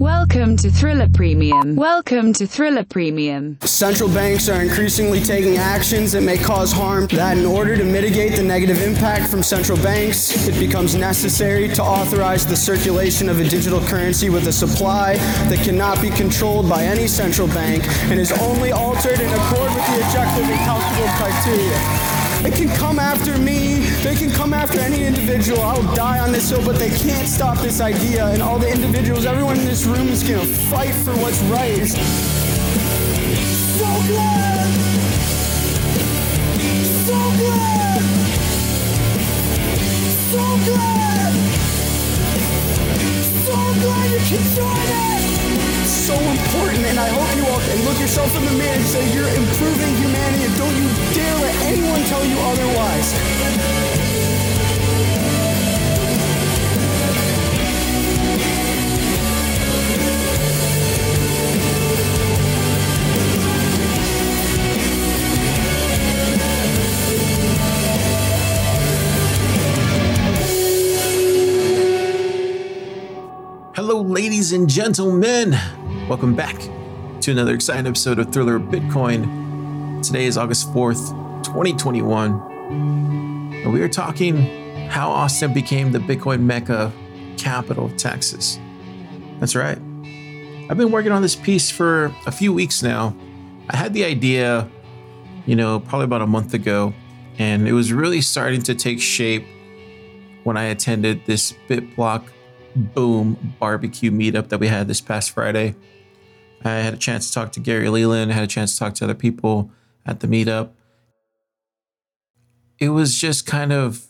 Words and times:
Welcome 0.00 0.56
to 0.56 0.70
Thriller 0.70 1.10
Premium. 1.12 1.76
Welcome 1.76 2.32
to 2.32 2.46
Thriller 2.46 2.84
Premium. 2.84 3.58
Central 3.60 4.08
banks 4.08 4.48
are 4.48 4.62
increasingly 4.62 5.20
taking 5.20 5.58
actions 5.58 6.12
that 6.12 6.22
may 6.22 6.38
cause 6.38 6.72
harm. 6.72 7.06
That 7.08 7.36
in 7.36 7.44
order 7.44 7.76
to 7.76 7.84
mitigate 7.84 8.34
the 8.34 8.42
negative 8.42 8.80
impact 8.80 9.30
from 9.30 9.42
central 9.42 9.76
banks, 9.76 10.48
it 10.48 10.58
becomes 10.58 10.94
necessary 10.94 11.68
to 11.74 11.82
authorize 11.82 12.46
the 12.46 12.56
circulation 12.56 13.28
of 13.28 13.40
a 13.40 13.44
digital 13.46 13.80
currency 13.80 14.30
with 14.30 14.46
a 14.46 14.52
supply 14.52 15.16
that 15.50 15.62
cannot 15.62 16.00
be 16.00 16.08
controlled 16.08 16.66
by 16.66 16.82
any 16.82 17.06
central 17.06 17.48
bank 17.48 17.86
and 18.08 18.18
is 18.18 18.32
only 18.40 18.72
altered 18.72 19.20
in 19.20 19.30
accord 19.30 19.74
with 19.74 19.86
the 19.86 19.96
objective 20.06 20.48
and 20.48 20.60
calculable 20.60 21.12
criteria. 21.18 22.19
They 22.42 22.50
can 22.50 22.68
come 22.76 22.98
after 22.98 23.36
me. 23.36 23.80
They 24.02 24.14
can 24.14 24.30
come 24.30 24.54
after 24.54 24.80
any 24.80 25.04
individual. 25.04 25.60
I'll 25.60 25.94
die 25.94 26.20
on 26.20 26.32
this 26.32 26.48
hill, 26.48 26.64
but 26.64 26.76
they 26.76 26.88
can't 26.88 27.28
stop 27.28 27.58
this 27.58 27.82
idea. 27.82 28.26
And 28.28 28.40
all 28.40 28.58
the 28.58 28.70
individuals, 28.70 29.26
everyone 29.26 29.58
in 29.58 29.66
this 29.66 29.84
room 29.84 30.08
is 30.08 30.22
gonna 30.22 30.46
fight 30.46 30.94
for 31.04 31.12
what's 31.16 31.40
right. 31.42 31.86
So 33.76 33.86
glad! 34.08 34.70
So 37.04 37.18
glad! 37.40 38.02
So 40.32 40.44
glad! 40.64 41.32
So 43.44 43.56
glad 43.82 44.10
you 44.12 44.18
can 44.18 44.54
join 44.56 45.14
us! 45.14 45.19
So 46.00 46.14
important, 46.18 46.84
and 46.86 46.98
I 46.98 47.08
hope 47.08 47.36
you 47.36 47.44
all 47.46 47.60
can 47.60 47.84
look 47.84 48.00
yourself 48.00 48.34
in 48.34 48.44
the 48.46 48.52
mirror 48.52 48.72
and 48.72 48.84
say 48.84 49.12
you're 49.14 49.28
improving 49.28 49.94
humanity, 49.96 50.44
and 50.44 50.56
don't 50.56 50.74
you 50.74 50.88
dare 51.14 51.34
let 51.36 51.54
anyone 51.66 52.02
tell 52.04 52.24
you 52.24 52.36
otherwise. 52.40 53.12
Hello, 73.76 74.00
ladies 74.00 74.52
and 74.52 74.68
gentlemen. 74.68 75.56
Welcome 76.10 76.34
back 76.34 76.58
to 77.20 77.30
another 77.30 77.54
exciting 77.54 77.86
episode 77.86 78.18
of 78.18 78.32
Thriller 78.32 78.58
Bitcoin. 78.58 80.02
Today 80.02 80.24
is 80.24 80.36
August 80.36 80.68
4th, 80.72 81.10
2021. 81.44 82.32
And 83.62 83.72
we 83.72 83.80
are 83.80 83.88
talking 83.88 84.88
how 84.88 85.08
Austin 85.08 85.54
became 85.54 85.92
the 85.92 86.00
Bitcoin 86.00 86.40
Mecca 86.40 86.92
capital 87.36 87.86
of 87.86 87.96
Texas. 87.96 88.58
That's 89.38 89.54
right. 89.54 89.78
I've 90.68 90.76
been 90.76 90.90
working 90.90 91.12
on 91.12 91.22
this 91.22 91.36
piece 91.36 91.70
for 91.70 92.12
a 92.26 92.32
few 92.32 92.52
weeks 92.52 92.82
now. 92.82 93.14
I 93.68 93.76
had 93.76 93.94
the 93.94 94.04
idea, 94.04 94.68
you 95.46 95.54
know, 95.54 95.78
probably 95.78 96.06
about 96.06 96.22
a 96.22 96.26
month 96.26 96.54
ago, 96.54 96.92
and 97.38 97.68
it 97.68 97.72
was 97.72 97.92
really 97.92 98.20
starting 98.20 98.62
to 98.62 98.74
take 98.74 99.00
shape 99.00 99.46
when 100.42 100.56
I 100.56 100.64
attended 100.64 101.24
this 101.26 101.54
BitBlock 101.68 102.24
Boom 102.74 103.54
barbecue 103.60 104.10
meetup 104.10 104.48
that 104.48 104.58
we 104.58 104.66
had 104.66 104.88
this 104.88 105.00
past 105.00 105.30
Friday. 105.30 105.76
I 106.64 106.78
had 106.78 106.94
a 106.94 106.98
chance 106.98 107.28
to 107.28 107.34
talk 107.34 107.52
to 107.52 107.60
Gary 107.60 107.88
Leland, 107.88 108.30
I 108.30 108.34
had 108.34 108.44
a 108.44 108.48
chance 108.48 108.72
to 108.74 108.78
talk 108.78 108.94
to 108.94 109.04
other 109.04 109.14
people 109.14 109.70
at 110.04 110.20
the 110.20 110.26
meetup. 110.26 110.70
It 112.78 112.90
was 112.90 113.18
just 113.18 113.46
kind 113.46 113.72
of 113.72 114.06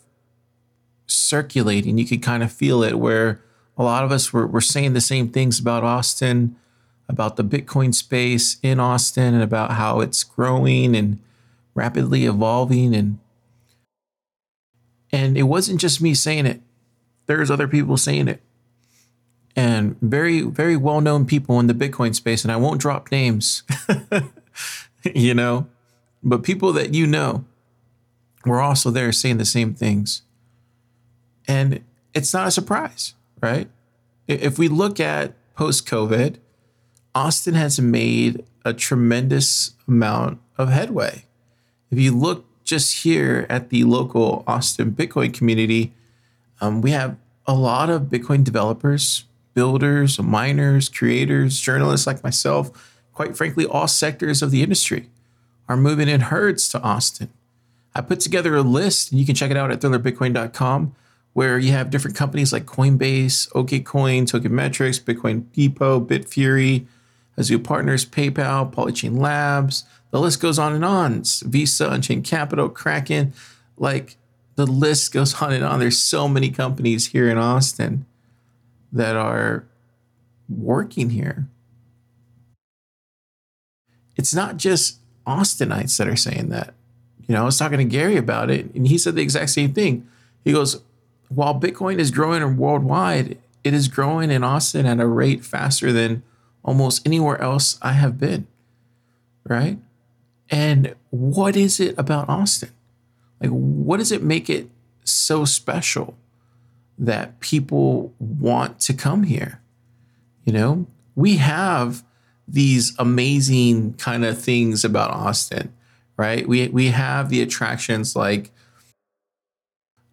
circulating. 1.07 1.97
You 1.97 2.05
could 2.05 2.21
kind 2.21 2.43
of 2.43 2.51
feel 2.51 2.83
it 2.83 2.97
where 2.97 3.41
a 3.77 3.83
lot 3.83 4.03
of 4.03 4.11
us 4.11 4.31
were, 4.31 4.47
were 4.47 4.61
saying 4.61 4.93
the 4.93 5.01
same 5.01 5.29
things 5.29 5.59
about 5.59 5.83
Austin, 5.83 6.55
about 7.09 7.35
the 7.35 7.43
Bitcoin 7.43 7.93
space 7.93 8.57
in 8.63 8.79
Austin, 8.79 9.33
and 9.33 9.43
about 9.43 9.71
how 9.71 9.99
it's 9.99 10.23
growing 10.23 10.95
and 10.95 11.19
rapidly 11.73 12.25
evolving. 12.25 12.95
And 12.95 13.19
and 15.11 15.37
it 15.37 15.43
wasn't 15.43 15.81
just 15.81 16.01
me 16.01 16.13
saying 16.13 16.45
it. 16.45 16.61
There's 17.25 17.51
other 17.51 17.67
people 17.67 17.97
saying 17.97 18.29
it 18.29 18.41
and 19.55 19.99
very, 20.01 20.41
very 20.41 20.77
well 20.77 21.01
known 21.01 21.25
people 21.25 21.59
in 21.59 21.67
the 21.67 21.73
Bitcoin 21.73 22.15
space. 22.15 22.43
And 22.43 22.51
I 22.51 22.57
won't 22.57 22.81
drop 22.81 23.11
names, 23.11 23.63
you 25.13 25.33
know, 25.33 25.67
but 26.23 26.43
people 26.43 26.73
that 26.73 26.93
you 26.93 27.07
know 27.07 27.45
were 28.45 28.61
also 28.61 28.91
there 28.91 29.11
saying 29.11 29.37
the 29.37 29.45
same 29.45 29.73
things. 29.73 30.23
And 31.47 31.83
it's 32.13 32.33
not 32.33 32.47
a 32.47 32.51
surprise, 32.51 33.13
right? 33.41 33.69
If 34.27 34.57
we 34.57 34.67
look 34.67 34.99
at 34.99 35.33
post 35.55 35.87
COVID, 35.87 36.37
Austin 37.13 37.55
has 37.55 37.79
made 37.79 38.45
a 38.63 38.73
tremendous 38.73 39.75
amount 39.87 40.39
of 40.57 40.69
headway. 40.69 41.25
If 41.89 41.99
you 41.99 42.15
look 42.15 42.45
just 42.63 43.03
here 43.03 43.45
at 43.49 43.69
the 43.69 43.83
local 43.83 44.43
Austin 44.47 44.91
Bitcoin 44.91 45.33
community, 45.33 45.93
um, 46.61 46.81
we 46.81 46.91
have 46.91 47.17
a 47.45 47.53
lot 47.53 47.89
of 47.89 48.03
Bitcoin 48.03 48.43
developers, 48.43 49.25
builders, 49.53 50.19
miners, 50.19 50.89
creators, 50.89 51.59
journalists 51.59 52.07
like 52.07 52.23
myself, 52.23 52.99
quite 53.13 53.35
frankly, 53.35 53.65
all 53.65 53.87
sectors 53.87 54.41
of 54.41 54.51
the 54.51 54.63
industry 54.63 55.09
are 55.67 55.77
moving 55.77 56.07
in 56.07 56.21
herds 56.21 56.69
to 56.69 56.81
Austin. 56.81 57.29
I 57.93 58.01
put 58.01 58.19
together 58.19 58.55
a 58.55 58.61
list, 58.61 59.11
and 59.11 59.19
you 59.19 59.25
can 59.25 59.35
check 59.35 59.51
it 59.51 59.57
out 59.57 59.71
at 59.71 59.81
thrillerbitcoin.com, 59.81 60.95
where 61.33 61.59
you 61.59 61.71
have 61.71 61.89
different 61.89 62.17
companies 62.17 62.51
like 62.51 62.65
Coinbase, 62.65 63.49
OKCoin, 63.51 64.23
Tokenmetrics, 64.23 65.01
Bitcoin 65.01 65.45
Depot, 65.53 65.99
Bitfury, 65.99 66.85
Azul 67.37 67.59
Partners, 67.59 68.05
PayPal, 68.05 68.71
Polychain 68.71 69.17
Labs. 69.17 69.85
The 70.11 70.19
list 70.19 70.41
goes 70.41 70.59
on 70.59 70.73
and 70.73 70.83
on. 70.83 71.19
It's 71.19 71.41
Visa, 71.41 71.89
Unchained 71.89 72.25
Capital, 72.25 72.67
Kraken. 72.67 73.33
Like 73.77 74.17
the 74.55 74.65
list 74.65 75.13
goes 75.13 75.33
on 75.41 75.53
and 75.53 75.63
on. 75.63 75.79
There's 75.79 75.99
so 75.99 76.27
many 76.27 76.49
companies 76.49 77.07
here 77.07 77.29
in 77.29 77.37
Austin 77.37 78.05
that 78.91 79.15
are 79.15 79.65
working 80.49 81.11
here. 81.11 81.47
It's 84.15 84.33
not 84.33 84.57
just 84.57 84.99
Austinites 85.25 85.97
that 85.97 86.07
are 86.07 86.15
saying 86.15 86.49
that. 86.49 86.73
You 87.27 87.35
know, 87.35 87.43
I 87.43 87.45
was 87.45 87.57
talking 87.57 87.77
to 87.77 87.83
Gary 87.83 88.17
about 88.17 88.49
it, 88.49 88.73
and 88.73 88.87
he 88.87 88.97
said 88.97 89.15
the 89.15 89.21
exact 89.21 89.51
same 89.51 89.73
thing. 89.73 90.07
He 90.43 90.51
goes, 90.51 90.81
while 91.29 91.59
Bitcoin 91.59 91.97
is 91.97 92.11
growing 92.11 92.57
worldwide, 92.57 93.37
it 93.63 93.73
is 93.73 93.87
growing 93.87 94.31
in 94.31 94.43
Austin 94.43 94.85
at 94.85 94.99
a 94.99 95.07
rate 95.07 95.45
faster 95.45 95.93
than 95.93 96.23
almost 96.63 97.05
anywhere 97.05 97.39
else 97.39 97.77
I 97.81 97.93
have 97.93 98.19
been. 98.19 98.47
Right? 99.47 99.79
And 100.49 100.95
what 101.09 101.55
is 101.55 101.79
it 101.79 101.95
about 101.97 102.27
Austin? 102.27 102.71
Like, 103.39 103.49
what 103.51 103.97
does 103.97 104.11
it 104.11 104.21
make 104.21 104.49
it 104.49 104.69
so 105.03 105.45
special? 105.45 106.17
That 107.01 107.39
people 107.39 108.13
want 108.19 108.79
to 108.79 108.93
come 108.93 109.23
here. 109.23 109.59
You 110.45 110.53
know, 110.53 110.85
we 111.15 111.37
have 111.37 112.03
these 112.47 112.95
amazing 112.99 113.95
kind 113.95 114.23
of 114.23 114.39
things 114.39 114.85
about 114.85 115.11
Austin, 115.11 115.73
right? 116.15 116.47
We 116.47 116.67
we 116.69 116.87
have 116.87 117.29
the 117.29 117.41
attractions 117.41 118.15
like 118.15 118.51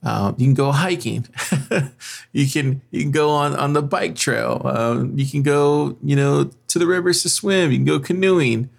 uh, 0.03 0.32
you 0.38 0.47
can 0.47 0.54
go 0.54 0.72
hiking, 0.72 1.26
you 2.32 2.49
can 2.49 2.81
you 2.91 3.03
can 3.03 3.10
go 3.10 3.31
on 3.31 3.55
on 3.55 3.75
the 3.75 3.82
bike 3.82 4.16
trail, 4.16 4.62
um, 4.65 5.16
you 5.19 5.26
can 5.26 5.43
go 5.43 5.97
you 6.03 6.16
know 6.16 6.50
to 6.69 6.78
the 6.78 6.87
rivers 6.87 7.22
to 7.22 7.28
swim, 7.28 7.70
you 7.70 7.78
can 7.78 7.84
go 7.84 8.00
canoeing. 8.00 8.70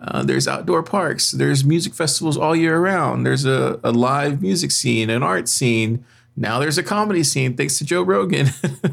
Uh, 0.00 0.22
there's 0.22 0.46
outdoor 0.46 0.80
parks. 0.80 1.32
There's 1.32 1.64
music 1.64 1.92
festivals 1.92 2.36
all 2.36 2.54
year 2.54 2.78
round. 2.78 3.26
There's 3.26 3.44
a, 3.44 3.80
a 3.82 3.90
live 3.90 4.40
music 4.40 4.70
scene, 4.70 5.10
an 5.10 5.24
art 5.24 5.48
scene. 5.48 6.04
Now 6.38 6.60
there's 6.60 6.78
a 6.78 6.84
comedy 6.84 7.24
scene 7.24 7.56
thanks 7.56 7.78
to 7.78 7.84
Joe 7.84 8.02
Rogan. 8.02 8.46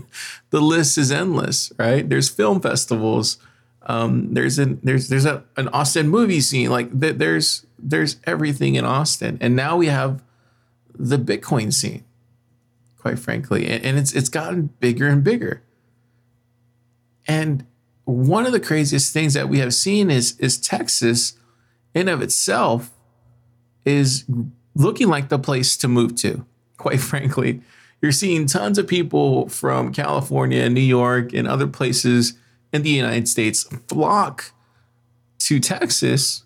the 0.50 0.61
list 0.61 0.97
is 0.97 1.11
endless, 1.11 1.72
right? 1.78 2.07
There's 2.07 2.28
film 2.28 2.59
festivals. 2.59 3.38
Um, 3.84 4.34
there's 4.34 4.58
an 4.58 4.79
there's 4.81 5.09
there's 5.09 5.25
a, 5.25 5.43
an 5.55 5.67
Austin 5.67 6.09
movie 6.09 6.41
scene. 6.41 6.72
Like 6.72 6.99
th- 6.99 7.17
there's 7.17 7.67
there's 7.78 8.17
everything 8.23 8.73
in 8.73 8.84
Austin, 8.84 9.37
and 9.41 9.55
now 9.55 9.78
we 9.78 9.87
have 9.87 10.23
the 10.96 11.17
Bitcoin 11.17 11.72
scene. 11.72 12.03
Quite 12.97 13.19
frankly, 13.19 13.67
and, 13.67 13.85
and 13.85 13.99
it's 13.99 14.11
it's 14.14 14.29
gotten 14.29 14.72
bigger 14.79 15.08
and 15.08 15.23
bigger. 15.23 15.61
And 17.28 17.67
one 18.05 18.47
of 18.47 18.53
the 18.53 18.59
craziest 18.59 19.14
things 19.14 19.35
that 19.35 19.49
we 19.49 19.59
have 19.59 19.75
seen 19.75 20.09
is 20.09 20.35
is 20.40 20.58
Texas, 20.58 21.37
in 21.93 22.08
of 22.08 22.23
itself, 22.23 22.91
is 23.85 24.25
looking 24.73 25.09
like 25.09 25.29
the 25.29 25.37
place 25.37 25.78
to 25.78 25.87
move 25.87 26.16
to 26.16 26.43
quite 26.77 26.99
frankly. 27.11 27.61
You're 28.01 28.11
seeing 28.11 28.45
tons 28.45 28.77
of 28.77 28.87
people 28.87 29.49
from 29.49 29.93
California, 29.93 30.69
New 30.69 30.81
York, 30.81 31.33
and 31.33 31.47
other 31.47 31.67
places 31.67 32.33
in 32.72 32.83
the 32.83 32.89
United 32.89 33.27
States 33.27 33.63
flock 33.87 34.51
to 35.39 35.59
Texas 35.59 36.43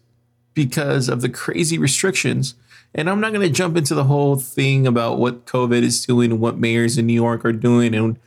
because 0.54 1.10
of 1.10 1.22
the 1.22 1.30
crazy 1.30 1.78
restrictions. 1.78 2.56
And 2.94 3.10
I'm 3.10 3.20
not 3.20 3.34
going 3.34 3.48
to 3.48 3.54
jump 3.54 3.78
into 3.78 3.96
the 3.96 4.06
whole 4.06 4.36
thing 4.36 4.88
about 4.88 5.20
what 5.20 5.46
COVID 5.46 5.84
is 5.84 6.06
doing 6.06 6.32
and 6.32 6.40
what 6.40 6.58
mayors 6.58 6.98
in 6.98 7.08
New 7.08 7.14
York 7.14 7.46
are 7.46 7.54
doing 7.54 7.94
and 7.94 8.20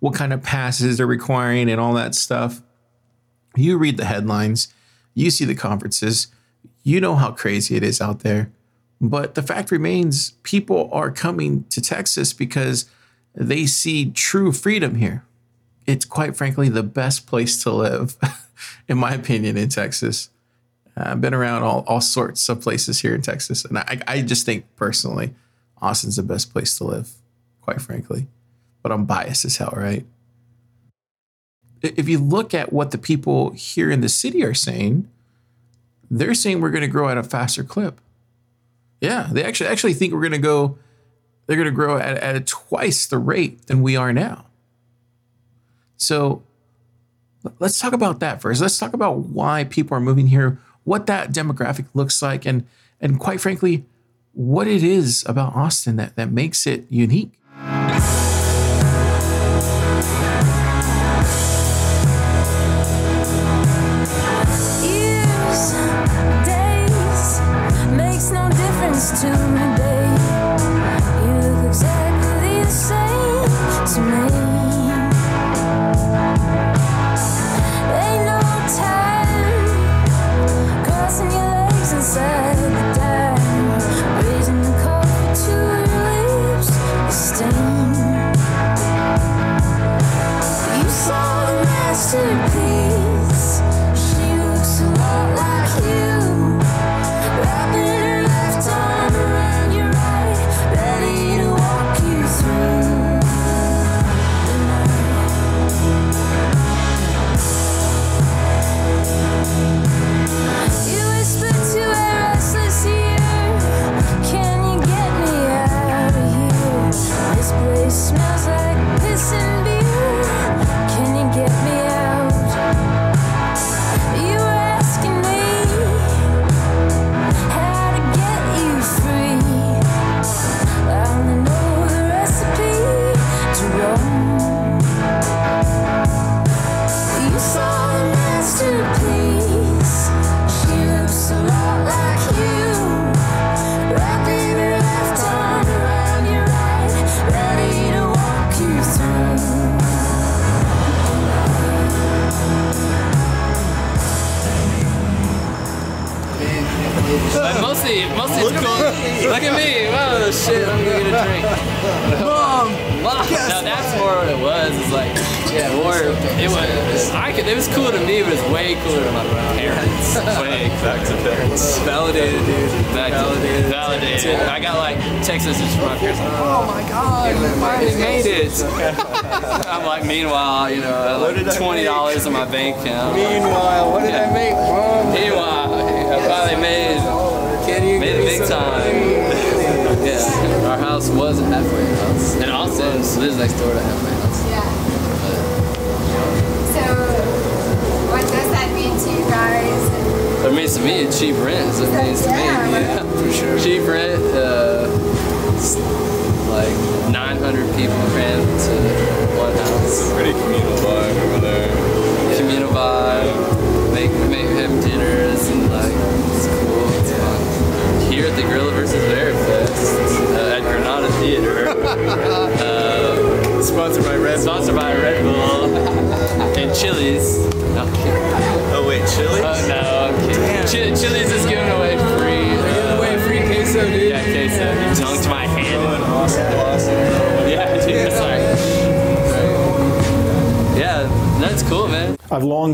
what 0.00 0.14
kind 0.14 0.32
of 0.32 0.42
passes 0.42 0.98
they're 0.98 1.06
requiring 1.06 1.70
and 1.70 1.80
all 1.80 1.94
that 1.94 2.14
stuff. 2.14 2.62
You 3.56 3.78
read 3.78 3.96
the 3.96 4.04
headlines, 4.04 4.68
you 5.14 5.30
see 5.30 5.44
the 5.44 5.54
conferences, 5.54 6.28
you 6.82 7.00
know 7.00 7.14
how 7.16 7.32
crazy 7.32 7.76
it 7.76 7.82
is 7.82 8.00
out 8.00 8.20
there. 8.20 8.50
But 9.08 9.34
the 9.34 9.42
fact 9.42 9.70
remains, 9.70 10.30
people 10.44 10.88
are 10.90 11.10
coming 11.10 11.64
to 11.64 11.82
Texas 11.82 12.32
because 12.32 12.88
they 13.34 13.66
see 13.66 14.10
true 14.10 14.50
freedom 14.50 14.94
here. 14.94 15.26
It's 15.86 16.06
quite 16.06 16.36
frankly 16.36 16.70
the 16.70 16.82
best 16.82 17.26
place 17.26 17.62
to 17.64 17.70
live, 17.70 18.16
in 18.88 18.96
my 18.96 19.12
opinion, 19.12 19.58
in 19.58 19.68
Texas. 19.68 20.30
I've 20.96 21.20
been 21.20 21.34
around 21.34 21.64
all, 21.64 21.84
all 21.86 22.00
sorts 22.00 22.48
of 22.48 22.62
places 22.62 23.00
here 23.00 23.14
in 23.14 23.20
Texas. 23.20 23.66
And 23.66 23.76
I, 23.76 24.00
I 24.08 24.22
just 24.22 24.46
think 24.46 24.64
personally, 24.74 25.34
Austin's 25.82 26.16
the 26.16 26.22
best 26.22 26.50
place 26.50 26.78
to 26.78 26.84
live, 26.84 27.10
quite 27.60 27.82
frankly. 27.82 28.28
But 28.82 28.90
I'm 28.90 29.04
biased 29.04 29.44
as 29.44 29.58
hell, 29.58 29.74
right? 29.76 30.06
If 31.82 32.08
you 32.08 32.18
look 32.18 32.54
at 32.54 32.72
what 32.72 32.90
the 32.90 32.96
people 32.96 33.50
here 33.50 33.90
in 33.90 34.00
the 34.00 34.08
city 34.08 34.42
are 34.42 34.54
saying, 34.54 35.10
they're 36.10 36.32
saying 36.32 36.62
we're 36.62 36.70
going 36.70 36.80
to 36.80 36.88
grow 36.88 37.10
at 37.10 37.18
a 37.18 37.22
faster 37.22 37.64
clip. 37.64 38.00
Yeah, 39.04 39.28
they 39.30 39.44
actually 39.44 39.68
actually 39.68 39.94
think 39.94 40.12
we're 40.12 40.20
going 40.20 40.32
to 40.32 40.38
go. 40.38 40.78
They're 41.46 41.56
going 41.56 41.68
to 41.68 41.72
grow 41.72 41.98
at, 41.98 42.16
at 42.16 42.46
twice 42.46 43.06
the 43.06 43.18
rate 43.18 43.66
than 43.66 43.82
we 43.82 43.96
are 43.96 44.12
now. 44.12 44.46
So 45.96 46.42
let's 47.58 47.78
talk 47.78 47.92
about 47.92 48.20
that 48.20 48.40
first. 48.40 48.62
Let's 48.62 48.78
talk 48.78 48.94
about 48.94 49.18
why 49.18 49.64
people 49.64 49.96
are 49.96 50.00
moving 50.00 50.28
here, 50.28 50.58
what 50.84 51.06
that 51.06 51.32
demographic 51.32 51.86
looks 51.92 52.22
like, 52.22 52.46
and 52.46 52.66
and 53.00 53.20
quite 53.20 53.40
frankly, 53.40 53.84
what 54.32 54.66
it 54.66 54.82
is 54.82 55.24
about 55.28 55.54
Austin 55.54 55.96
that, 55.96 56.16
that 56.16 56.32
makes 56.32 56.66
it 56.66 56.86
unique. 56.88 57.32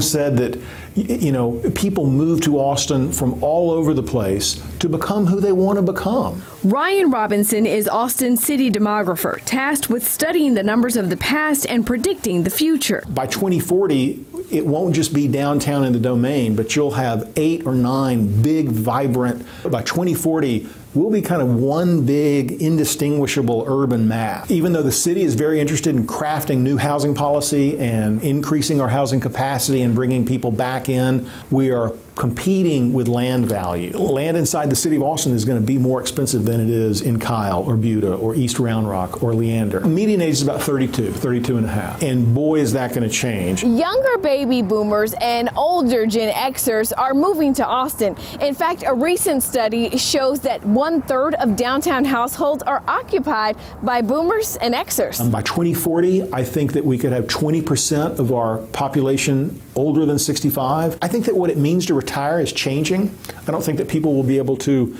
Long 0.00 0.08
said 0.08 0.36
that 0.38 0.60
you 0.94 1.32
know 1.32 1.60
people 1.74 2.06
move 2.06 2.40
to 2.42 2.58
Austin 2.58 3.12
from 3.12 3.42
all 3.42 3.70
over 3.70 3.94
the 3.94 4.02
place 4.02 4.62
to 4.78 4.88
become 4.88 5.26
who 5.26 5.40
they 5.40 5.52
want 5.52 5.76
to 5.76 5.82
become. 5.82 6.42
Ryan 6.64 7.10
Robinson 7.10 7.66
is 7.66 7.88
Austin's 7.88 8.44
city 8.44 8.70
demographer, 8.70 9.40
tasked 9.44 9.88
with 9.88 10.06
studying 10.06 10.54
the 10.54 10.62
numbers 10.62 10.96
of 10.96 11.10
the 11.10 11.16
past 11.16 11.66
and 11.68 11.86
predicting 11.86 12.42
the 12.44 12.50
future. 12.50 13.04
By 13.08 13.26
2040, 13.26 14.26
it 14.50 14.66
won't 14.66 14.94
just 14.94 15.14
be 15.14 15.28
downtown 15.28 15.84
in 15.84 15.92
the 15.92 16.00
domain, 16.00 16.56
but 16.56 16.74
you'll 16.74 16.92
have 16.92 17.30
eight 17.36 17.66
or 17.66 17.74
nine 17.74 18.42
big, 18.42 18.68
vibrant. 18.68 19.46
By 19.62 19.82
2040, 19.82 20.68
we'll 20.94 21.10
be 21.10 21.22
kind 21.22 21.40
of 21.40 21.54
one 21.54 22.04
big, 22.04 22.52
indistinguishable 22.62 23.64
urban 23.66 24.08
map. 24.08 24.50
Even 24.50 24.72
though 24.72 24.82
the 24.82 24.92
city 24.92 25.22
is 25.22 25.34
very 25.34 25.60
interested 25.60 25.94
in 25.94 26.06
crafting 26.06 26.58
new 26.58 26.76
housing 26.76 27.14
policy 27.14 27.78
and 27.78 28.22
increasing 28.22 28.80
our 28.80 28.88
housing 28.88 29.20
capacity 29.20 29.82
and 29.82 29.94
bringing 29.94 30.26
people 30.26 30.50
back 30.50 30.88
in, 30.88 31.28
we 31.50 31.70
are 31.70 31.92
competing 32.14 32.92
with 32.92 33.08
land 33.08 33.46
value. 33.46 33.96
Land 33.96 34.36
inside 34.36 34.70
the 34.70 34.76
city 34.76 34.96
of 34.96 35.02
Austin 35.02 35.32
is 35.32 35.44
going 35.44 35.60
to 35.60 35.66
be 35.66 35.78
more 35.78 36.00
expensive 36.00 36.44
than 36.44 36.60
it 36.60 36.68
is 36.68 37.00
in 37.00 37.18
Kyle 37.18 37.62
or 37.62 37.76
Buda 37.76 38.14
or 38.14 38.34
East 38.34 38.58
Round 38.58 38.88
Rock 38.88 39.22
or 39.22 39.34
Leander. 39.34 39.80
Median 39.80 40.20
age 40.20 40.34
is 40.34 40.42
about 40.42 40.62
32, 40.62 41.12
32 41.12 41.56
and 41.56 41.66
a 41.66 41.68
half. 41.68 42.02
And 42.02 42.34
boy, 42.34 42.60
is 42.60 42.72
that 42.72 42.90
going 42.90 43.08
to 43.08 43.14
change. 43.14 43.64
Younger 43.64 44.18
baby 44.18 44.62
boomers 44.62 45.14
and 45.20 45.50
older 45.56 46.06
Gen 46.06 46.32
Xers 46.32 46.92
are 46.96 47.14
moving 47.14 47.54
to 47.54 47.66
Austin. 47.66 48.16
In 48.40 48.54
fact, 48.54 48.84
a 48.86 48.94
recent 48.94 49.42
study 49.42 49.96
shows 49.96 50.40
that 50.40 50.64
one 50.64 51.02
third 51.02 51.34
of 51.34 51.56
downtown 51.56 52.04
households 52.04 52.62
are 52.64 52.82
occupied 52.86 53.56
by 53.82 54.02
boomers 54.02 54.56
and 54.56 54.74
Xers. 54.74 55.20
Um, 55.20 55.30
by 55.30 55.42
2040, 55.42 56.32
I 56.32 56.44
think 56.44 56.72
that 56.72 56.84
we 56.84 56.98
could 56.98 57.12
have 57.12 57.26
20% 57.26 58.18
of 58.18 58.32
our 58.32 58.58
population 58.58 59.60
older 59.74 60.04
than 60.04 60.18
65. 60.18 60.98
I 61.00 61.08
think 61.08 61.24
that 61.26 61.36
what 61.36 61.50
it 61.50 61.56
means 61.56 61.86
to 61.86 61.94
retire 62.00 62.40
is 62.40 62.52
changing. 62.52 63.14
I 63.46 63.50
don't 63.50 63.62
think 63.62 63.78
that 63.78 63.88
people 63.88 64.14
will 64.14 64.22
be 64.22 64.38
able 64.38 64.56
to 64.58 64.96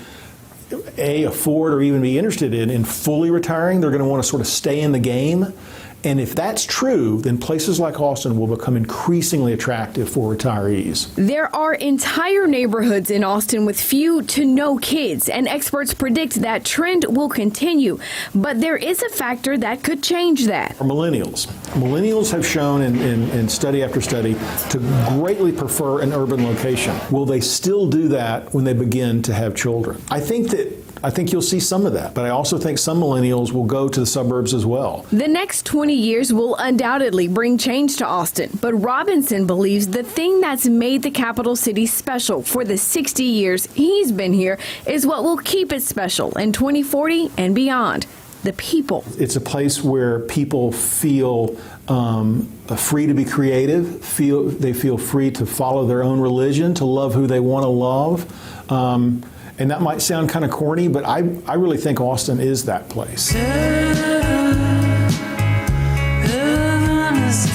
a 0.97 1.23
afford 1.23 1.73
or 1.73 1.81
even 1.81 2.01
be 2.01 2.17
interested 2.17 2.53
in 2.53 2.69
in 2.69 2.85
fully 2.85 3.29
retiring. 3.29 3.81
They're 3.81 3.91
going 3.91 4.03
to 4.03 4.07
want 4.07 4.23
to 4.23 4.29
sort 4.29 4.41
of 4.41 4.47
stay 4.47 4.79
in 4.79 4.91
the 4.91 4.99
game. 4.99 5.53
And 6.03 6.19
if 6.19 6.35
that's 6.35 6.65
true, 6.65 7.21
then 7.21 7.37
places 7.37 7.79
like 7.79 7.99
Austin 7.99 8.37
will 8.37 8.47
become 8.47 8.75
increasingly 8.75 9.53
attractive 9.53 10.09
for 10.09 10.35
retirees. 10.35 11.13
There 11.15 11.53
are 11.55 11.73
entire 11.75 12.47
neighborhoods 12.47 13.11
in 13.11 13.23
Austin 13.23 13.65
with 13.65 13.79
few 13.79 14.23
to 14.23 14.45
no 14.45 14.77
kids, 14.77 15.29
and 15.29 15.47
experts 15.47 15.93
predict 15.93 16.35
that 16.41 16.65
trend 16.65 17.05
will 17.07 17.29
continue. 17.29 17.99
But 18.33 18.61
there 18.61 18.77
is 18.77 19.01
a 19.03 19.09
factor 19.09 19.57
that 19.57 19.83
could 19.83 20.01
change 20.01 20.45
that. 20.45 20.75
For 20.75 20.85
millennials, 20.85 21.47
millennials 21.73 22.31
have 22.31 22.45
shown 22.45 22.81
in, 22.81 22.97
in, 22.99 23.29
in 23.31 23.49
study 23.49 23.83
after 23.83 24.01
study 24.01 24.35
to 24.69 24.79
greatly 25.09 25.51
prefer 25.51 26.01
an 26.01 26.13
urban 26.13 26.43
location. 26.43 26.95
Will 27.11 27.25
they 27.25 27.41
still 27.41 27.87
do 27.87 28.07
that 28.09 28.53
when 28.53 28.63
they 28.63 28.73
begin 28.73 29.21
to 29.23 29.33
have 29.33 29.55
children? 29.55 30.01
I 30.09 30.19
think 30.19 30.49
that 30.49 30.81
I 31.03 31.09
think 31.09 31.31
you'll 31.31 31.41
see 31.41 31.59
some 31.59 31.85
of 31.85 31.93
that, 31.93 32.13
but 32.13 32.25
I 32.25 32.29
also 32.29 32.57
think 32.57 32.77
some 32.77 33.01
millennials 33.01 33.51
will 33.51 33.65
go 33.65 33.89
to 33.89 33.99
the 33.99 34.05
suburbs 34.05 34.53
as 34.53 34.65
well. 34.65 35.05
The 35.11 35.27
next 35.27 35.65
20 35.65 35.93
years 35.93 36.31
will 36.31 36.55
undoubtedly 36.57 37.27
bring 37.27 37.57
change 37.57 37.97
to 37.97 38.05
Austin, 38.05 38.51
but 38.61 38.73
Robinson 38.75 39.47
believes 39.47 39.87
the 39.87 40.03
thing 40.03 40.41
that's 40.41 40.67
made 40.67 41.01
the 41.01 41.11
capital 41.11 41.55
city 41.55 41.87
special 41.87 42.43
for 42.43 42.63
the 42.63 42.77
60 42.77 43.23
years 43.23 43.65
he's 43.73 44.11
been 44.11 44.33
here 44.33 44.59
is 44.85 45.07
what 45.07 45.23
will 45.23 45.37
keep 45.37 45.71
it 45.71 45.81
special 45.81 46.37
in 46.37 46.51
2040 46.51 47.31
and 47.37 47.55
beyond 47.55 48.05
the 48.43 48.53
people. 48.53 49.03
It's 49.17 49.35
a 49.35 49.41
place 49.41 49.83
where 49.83 50.19
people 50.21 50.71
feel 50.71 51.57
um, 51.87 52.45
free 52.77 53.07
to 53.07 53.13
be 53.13 53.25
creative, 53.25 54.03
feel 54.03 54.43
they 54.43 54.73
feel 54.73 54.97
free 54.97 55.31
to 55.31 55.45
follow 55.45 55.85
their 55.85 56.03
own 56.03 56.19
religion, 56.19 56.73
to 56.75 56.85
love 56.85 57.13
who 57.13 57.27
they 57.27 57.39
want 57.39 57.63
to 57.63 57.69
love. 57.69 58.71
Um, 58.71 59.23
and 59.61 59.69
that 59.69 59.81
might 59.81 60.01
sound 60.01 60.29
kind 60.29 60.43
of 60.43 60.49
corny, 60.49 60.87
but 60.87 61.05
I, 61.05 61.17
I 61.45 61.53
really 61.53 61.77
think 61.77 62.01
Austin 62.01 62.39
is 62.39 62.65
that 62.65 62.89
place. 62.89 63.29
Heaven 63.29 64.43
is 67.23 67.45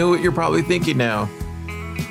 know 0.00 0.08
what 0.08 0.22
you're 0.22 0.32
probably 0.32 0.62
thinking 0.62 0.96
now. 0.96 1.28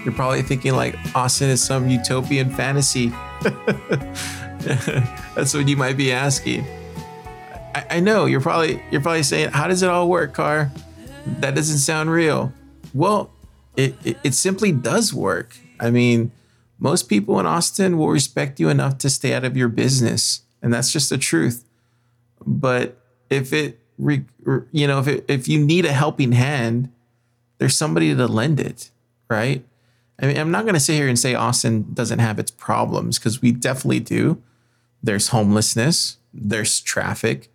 You're 0.06 0.14
probably 0.14 0.44
thinking 0.44 0.76
like 0.76 0.96
Austin 1.16 1.50
is 1.50 1.64
some 1.64 1.90
utopian 1.90 2.52
fantasy. 2.52 3.10
That's 5.36 5.56
what 5.56 5.68
you 5.68 5.76
might 5.76 5.98
be 5.98 6.12
asking. 6.12 6.66
I, 7.74 7.86
I 7.90 8.00
know 8.00 8.26
you're 8.26 8.42
probably 8.42 8.82
you're 8.92 9.02
probably 9.02 9.24
saying, 9.24 9.50
"How 9.50 9.68
does 9.68 9.82
it 9.82 9.90
all 9.90 10.08
work, 10.08 10.34
Car? 10.34 10.72
That 11.40 11.56
doesn't 11.56 11.80
sound 11.80 12.12
real." 12.12 12.54
Well, 12.94 13.32
it, 13.76 13.96
it 14.06 14.18
it 14.24 14.34
simply 14.36 14.72
does 14.72 15.12
work. 15.12 15.58
I 15.80 15.90
mean, 15.90 16.32
most 16.78 17.10
people 17.10 17.40
in 17.40 17.48
Austin 17.48 17.98
will 17.98 18.10
respect 18.10 18.60
you 18.60 18.70
enough 18.70 19.00
to 19.00 19.10
stay 19.10 19.34
out 19.34 19.46
of 19.46 19.58
your 19.58 19.68
business, 19.68 20.44
and 20.62 20.72
that's 20.72 20.92
just 20.92 21.10
the 21.10 21.18
truth. 21.18 21.66
But 22.46 23.02
if 23.32 23.52
it, 23.52 23.80
you 23.98 24.88
know, 24.88 25.00
if 25.00 25.08
it, 25.08 25.26
if 25.28 25.48
you 25.48 25.60
need 25.60 25.86
a 25.86 25.92
helping 25.92 26.34
hand, 26.34 26.90
there's 27.60 27.78
somebody 27.78 28.16
to 28.16 28.28
lend 28.28 28.60
it, 28.60 28.90
right? 29.30 29.64
I 30.22 30.26
mean, 30.26 30.38
I'm 30.38 30.52
not 30.52 30.64
going 30.64 30.74
to 30.74 30.80
sit 30.80 30.96
here 30.96 31.08
and 31.08 31.20
say 31.20 31.36
Austin 31.36 31.94
doesn't 31.94 32.20
have 32.20 32.40
its 32.40 32.52
problems 32.52 33.20
because 33.20 33.42
we 33.42 33.52
definitely 33.52 34.00
do. 34.00 34.42
There's 35.02 35.30
homelessness, 35.30 36.18
there's 36.34 36.82
traffic, 36.82 37.50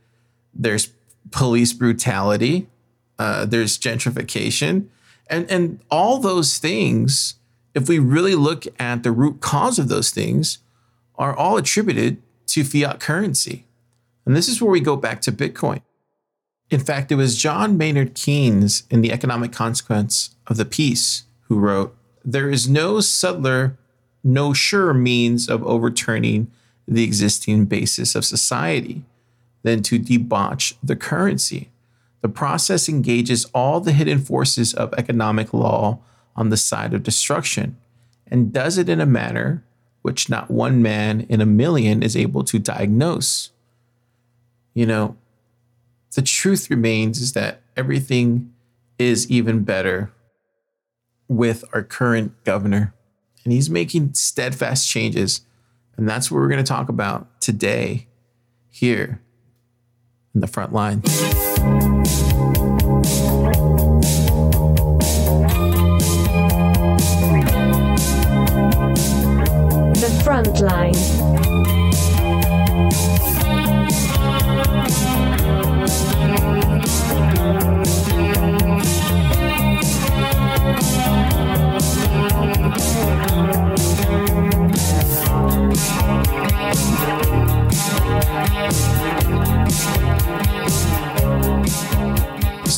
there's 0.55 0.91
police 1.31 1.73
brutality, 1.73 2.69
uh, 3.19 3.45
there's 3.45 3.79
gentrification, 3.79 4.87
and 5.27 5.51
and 5.51 5.81
all 5.91 6.19
those 6.19 6.59
things. 6.59 7.35
If 7.75 7.89
we 7.89 7.99
really 7.99 8.35
look 8.35 8.65
at 8.79 9.03
the 9.03 9.11
root 9.11 9.41
cause 9.41 9.79
of 9.79 9.89
those 9.89 10.11
things, 10.11 10.59
are 11.17 11.37
all 11.37 11.57
attributed 11.57 12.23
to 12.47 12.65
fiat 12.65 13.01
currency, 13.01 13.67
and 14.25 14.35
this 14.35 14.49
is 14.49 14.63
where 14.63 14.71
we 14.71 14.81
go 14.81 14.97
back 14.97 15.21
to 15.23 15.33
Bitcoin. 15.33 15.83
In 16.71 16.81
fact, 16.81 17.13
it 17.13 17.17
was 17.17 17.37
John 17.37 17.77
Maynard 17.77 18.15
Keynes 18.15 18.85
in 18.91 19.01
The 19.01 19.13
Economic 19.13 19.53
Consequence 19.53 20.35
of 20.47 20.57
the 20.57 20.65
Peace 20.65 21.25
who 21.49 21.59
wrote, 21.59 21.97
There 22.25 22.51
is 22.51 22.69
no 22.69 23.01
subtler, 23.01 23.77
no 24.23 24.53
surer 24.53 24.95
means 24.95 25.49
of 25.49 25.63
overturning 25.65 26.51
the 26.89 27.05
existing 27.05 27.67
basis 27.67 28.15
of 28.15 28.25
society 28.25 29.03
than 29.63 29.83
to 29.83 29.99
debauch 29.99 30.75
the 30.83 30.97
currency. 30.97 31.71
The 32.23 32.29
process 32.29 32.89
engages 32.89 33.45
all 33.55 33.81
the 33.81 33.93
hidden 33.93 34.19
forces 34.19 34.73
of 34.73 34.95
economic 34.95 35.53
law 35.53 35.99
on 36.35 36.49
the 36.49 36.57
side 36.57 36.95
of 36.95 37.03
destruction 37.03 37.77
and 38.27 38.53
does 38.53 38.79
it 38.79 38.89
in 38.89 39.01
a 39.01 39.07
manner 39.07 39.63
which 40.03 40.29
not 40.29 40.51
one 40.51 40.83
man 40.83 41.27
in 41.29 41.41
a 41.41 41.47
million 41.47 42.03
is 42.03 42.17
able 42.17 42.45
to 42.45 42.59
diagnose. 42.59 43.51
You 44.75 44.87
know, 44.87 45.17
the 46.15 46.23
truth 46.23 46.71
remains 46.71 47.21
is 47.21 47.33
that 47.33 47.63
everything 47.77 48.53
is 48.99 49.29
even 49.29 49.65
better 49.65 50.13
with 51.29 51.65
our 51.73 51.83
current 51.83 52.45
governor. 52.45 52.95
And 53.43 53.53
he's 53.53 53.69
making 53.69 54.15
steadfast 54.15 54.89
changes. 54.89 55.41
And 55.97 56.09
that's 56.09 56.31
what 56.31 56.39
we're 56.39 56.49
going 56.49 56.65
to 56.65 56.69
talk 56.69 56.89
about 56.89 57.41
today 57.41 58.07
here 58.71 59.21
in 60.35 60.41
the 60.41 60.47
front 60.47 60.73
line. 60.73 61.01
The 69.95 70.21
front 70.25 70.61
line. 70.61 71.24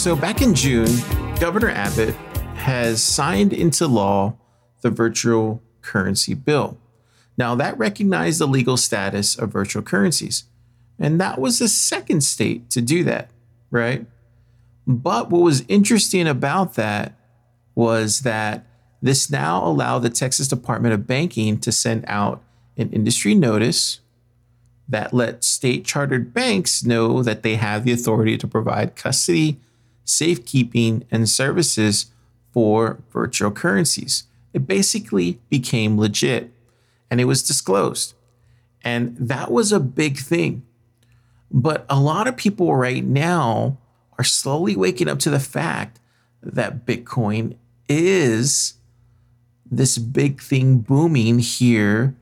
So, 0.07 0.15
back 0.15 0.41
in 0.41 0.55
June, 0.55 0.87
Governor 1.41 1.71
Abbott 1.71 2.15
has 2.55 3.03
signed 3.03 3.53
into 3.53 3.89
law 3.89 4.37
the 4.83 4.91
virtual 4.91 5.63
currency 5.83 6.35
bill. 6.35 6.79
Now, 7.37 7.55
that 7.57 7.77
recognized 7.77 8.41
the 8.41 8.47
legal 8.47 8.77
status 8.77 9.37
of 9.37 9.53
virtual 9.53 9.83
currencies. 9.83 10.45
And 10.99 11.21
that 11.21 11.41
was 11.41 11.59
the 11.59 11.69
second 11.69 12.23
state 12.23 12.71
to 12.71 12.81
do 12.81 13.05
that, 13.05 13.31
right? 13.71 14.07
But 14.87 15.31
what 15.31 15.43
was 15.43 15.65
interesting 15.69 16.27
about 16.27 16.75
that 16.75 17.19
was 17.75 18.21
that 18.21 18.65
this 19.03 19.31
now 19.31 19.65
allowed 19.65 20.01
the 20.01 20.11
Texas 20.11 20.49
Department 20.49 20.95
of 20.95 21.07
Banking 21.07 21.59
to 21.59 21.73
send 21.73 22.05
out 22.07 22.43
an 22.77 22.91
industry 22.91 23.35
notice 23.35 24.01
that 24.89 25.13
let 25.13 25.43
state 25.43 25.85
chartered 25.85 26.33
banks 26.33 26.85
know 26.85 27.23
that 27.23 27.43
they 27.43 27.57
have 27.57 27.85
the 27.85 27.93
authority 27.93 28.39
to 28.39 28.47
provide 28.47 28.97
custody, 28.97 29.59
safekeeping, 30.05 31.05
and 31.11 31.29
services 31.29 32.13
for 32.53 33.03
virtual 33.13 33.51
currencies. 33.51 34.25
It 34.53 34.67
basically 34.67 35.41
became 35.51 35.99
legit 35.99 36.53
and 37.11 37.21
it 37.21 37.25
was 37.25 37.43
disclosed. 37.43 38.15
And 38.83 39.17
that 39.17 39.51
was 39.51 39.73
a 39.73 39.81
big 39.81 40.19
thing. 40.19 40.65
But 41.51 41.85
a 41.91 41.99
lot 41.99 42.29
of 42.29 42.37
people 42.37 42.75
right 42.75 43.05
now 43.05 43.79
are 44.19 44.25
slowly 44.25 44.77
waking 44.77 45.09
up 45.09 45.19
to 45.21 45.31
the 45.31 45.41
fact 45.41 46.01
that 46.43 46.87
Bitcoin 46.87 47.57
is 47.89 48.75
this 49.69 49.99
big 49.99 50.41
thing 50.41 50.79
booming 50.79 51.41
here 51.41 52.15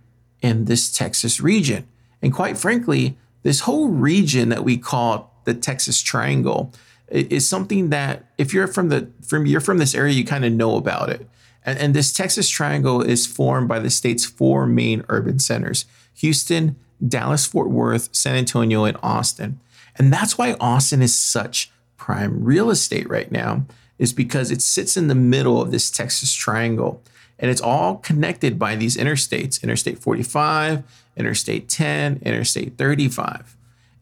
in 0.44 0.66
this 0.66 0.92
Texas 0.92 1.40
region. 1.40 1.88
And 2.20 2.30
quite 2.30 2.58
frankly, 2.58 3.16
this 3.44 3.60
whole 3.60 3.88
region 3.88 4.50
that 4.50 4.62
we 4.62 4.76
call 4.76 5.32
the 5.44 5.54
Texas 5.54 6.02
Triangle 6.02 6.70
is 7.08 7.48
something 7.48 7.88
that 7.88 8.26
if 8.36 8.52
you're 8.52 8.66
from 8.66 8.90
the 8.90 9.08
from 9.26 9.46
you're 9.46 9.62
from 9.62 9.78
this 9.78 9.94
area, 9.94 10.12
you 10.12 10.24
kind 10.24 10.44
of 10.44 10.52
know 10.52 10.76
about 10.76 11.08
it. 11.08 11.26
And, 11.64 11.78
and 11.78 11.94
this 11.94 12.12
Texas 12.12 12.50
Triangle 12.50 13.00
is 13.00 13.26
formed 13.26 13.68
by 13.68 13.78
the 13.78 13.88
state's 13.88 14.26
four 14.26 14.66
main 14.66 15.02
urban 15.08 15.38
centers: 15.38 15.86
Houston, 16.16 16.76
Dallas, 17.06 17.46
Fort 17.46 17.70
Worth, 17.70 18.14
San 18.14 18.36
Antonio, 18.36 18.84
and 18.84 18.98
Austin. 19.02 19.60
And 19.96 20.12
that's 20.12 20.36
why 20.36 20.56
Austin 20.60 21.00
is 21.00 21.18
such 21.18 21.70
prime 21.96 22.44
real 22.44 22.68
estate 22.68 23.08
right 23.08 23.32
now, 23.32 23.64
is 23.98 24.12
because 24.12 24.50
it 24.50 24.60
sits 24.60 24.94
in 24.94 25.08
the 25.08 25.14
middle 25.14 25.62
of 25.62 25.70
this 25.70 25.90
Texas 25.90 26.34
Triangle. 26.34 27.02
And 27.38 27.50
it's 27.50 27.60
all 27.60 27.96
connected 27.96 28.58
by 28.58 28.76
these 28.76 28.96
interstates 28.96 29.62
Interstate 29.62 29.98
45, 29.98 30.82
Interstate 31.16 31.68
10, 31.68 32.20
Interstate 32.22 32.78
35. 32.78 33.56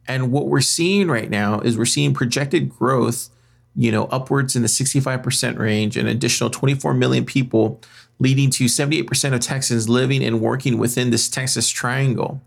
And 0.06 0.32
what 0.32 0.48
we're 0.48 0.60
seeing 0.60 1.08
right 1.08 1.30
now 1.30 1.60
is 1.60 1.78
we're 1.78 1.84
seeing 1.84 2.12
projected 2.12 2.68
growth, 2.68 3.30
you 3.74 3.90
know, 3.92 4.04
upwards 4.06 4.56
in 4.56 4.62
the 4.62 4.68
65% 4.68 5.58
range, 5.58 5.96
an 5.96 6.06
additional 6.06 6.50
24 6.50 6.94
million 6.94 7.24
people, 7.24 7.80
leading 8.18 8.50
to 8.50 8.64
78% 8.64 9.32
of 9.32 9.40
Texans 9.40 9.88
living 9.88 10.22
and 10.22 10.40
working 10.40 10.78
within 10.78 11.10
this 11.10 11.28
Texas 11.28 11.68
triangle. 11.68 12.42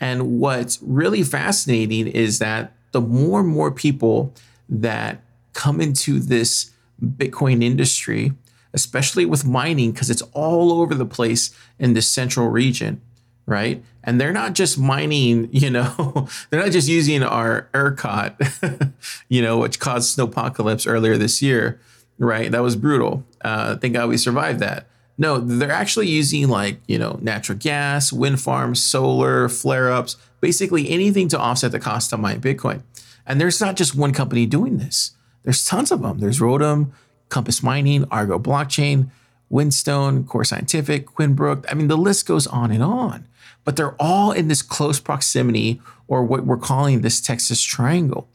And 0.00 0.38
what's 0.38 0.78
really 0.82 1.22
fascinating 1.22 2.06
is 2.06 2.38
that 2.38 2.72
the 2.92 3.00
more 3.00 3.40
and 3.40 3.48
more 3.48 3.70
people 3.70 4.32
that 4.68 5.22
come 5.52 5.80
into 5.80 6.18
this 6.18 6.70
Bitcoin 7.02 7.62
industry, 7.62 8.32
especially 8.76 9.24
with 9.24 9.44
mining, 9.44 9.90
because 9.90 10.10
it's 10.10 10.22
all 10.32 10.70
over 10.70 10.94
the 10.94 11.06
place 11.06 11.50
in 11.78 11.94
this 11.94 12.06
central 12.06 12.48
region, 12.48 13.00
right? 13.46 13.82
And 14.04 14.20
they're 14.20 14.32
not 14.32 14.52
just 14.52 14.78
mining, 14.78 15.48
you 15.52 15.70
know, 15.70 16.28
they're 16.50 16.60
not 16.60 16.70
just 16.70 16.86
using 16.86 17.24
our 17.24 17.68
ERCOT, 17.72 18.92
you 19.28 19.42
know, 19.42 19.58
which 19.58 19.80
caused 19.80 20.16
snowpocalypse 20.16 20.88
earlier 20.88 21.16
this 21.16 21.42
year, 21.42 21.80
right? 22.18 22.52
That 22.52 22.62
was 22.62 22.76
brutal. 22.76 23.24
Uh, 23.40 23.76
thank 23.76 23.94
God 23.94 24.08
we 24.10 24.18
survived 24.18 24.60
that. 24.60 24.86
No, 25.18 25.38
they're 25.38 25.70
actually 25.70 26.08
using 26.08 26.48
like, 26.48 26.78
you 26.86 26.98
know, 26.98 27.18
natural 27.22 27.56
gas, 27.58 28.12
wind 28.12 28.38
farms, 28.38 28.82
solar, 28.82 29.48
flare 29.48 29.90
ups, 29.90 30.16
basically 30.40 30.90
anything 30.90 31.28
to 31.28 31.38
offset 31.38 31.72
the 31.72 31.80
cost 31.80 32.12
of 32.12 32.20
mine 32.20 32.42
Bitcoin. 32.42 32.82
And 33.26 33.40
there's 33.40 33.60
not 33.60 33.76
just 33.76 33.94
one 33.94 34.12
company 34.12 34.44
doing 34.44 34.76
this, 34.76 35.12
there's 35.42 35.64
tons 35.64 35.90
of 35.90 36.02
them. 36.02 36.18
There's 36.18 36.40
Rhodium, 36.40 36.92
Compass 37.28 37.62
Mining, 37.62 38.04
Argo 38.10 38.38
Blockchain, 38.38 39.10
Whinstone, 39.48 40.24
Core 40.24 40.44
Scientific, 40.44 41.06
Quinbrook. 41.06 41.64
I 41.70 41.74
mean, 41.74 41.88
the 41.88 41.96
list 41.96 42.26
goes 42.26 42.46
on 42.46 42.70
and 42.70 42.82
on. 42.82 43.26
But 43.64 43.76
they're 43.76 43.96
all 44.00 44.32
in 44.32 44.48
this 44.48 44.62
close 44.62 45.00
proximity, 45.00 45.80
or 46.06 46.24
what 46.24 46.46
we're 46.46 46.56
calling 46.56 47.00
this 47.00 47.20
Texas 47.20 47.60
Triangle. 47.62 48.28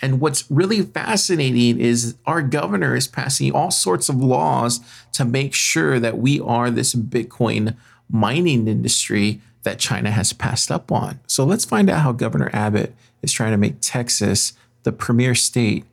And 0.00 0.20
what's 0.20 0.50
really 0.50 0.82
fascinating 0.82 1.78
is 1.80 2.14
our 2.24 2.40
governor 2.40 2.94
is 2.94 3.08
passing 3.08 3.52
all 3.52 3.70
sorts 3.70 4.08
of 4.08 4.16
laws 4.16 4.80
to 5.12 5.24
make 5.24 5.54
sure 5.54 5.98
that 5.98 6.18
we 6.18 6.40
are 6.40 6.70
this 6.70 6.94
Bitcoin 6.94 7.76
mining 8.08 8.68
industry 8.68 9.40
that 9.64 9.78
China 9.78 10.10
has 10.10 10.32
passed 10.32 10.70
up 10.70 10.90
on. 10.92 11.20
So 11.26 11.44
let's 11.44 11.64
find 11.64 11.90
out 11.90 12.00
how 12.00 12.12
Governor 12.12 12.48
Abbott 12.52 12.94
is 13.22 13.32
trying 13.32 13.50
to 13.50 13.58
make 13.58 13.80
Texas 13.80 14.52
the 14.84 14.92
premier 14.92 15.34
state 15.34 15.84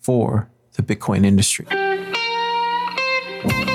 for 0.00 0.48
the 0.72 0.82
Bitcoin 0.82 1.24
industry. 1.24 1.66
Blockchain 3.42 3.71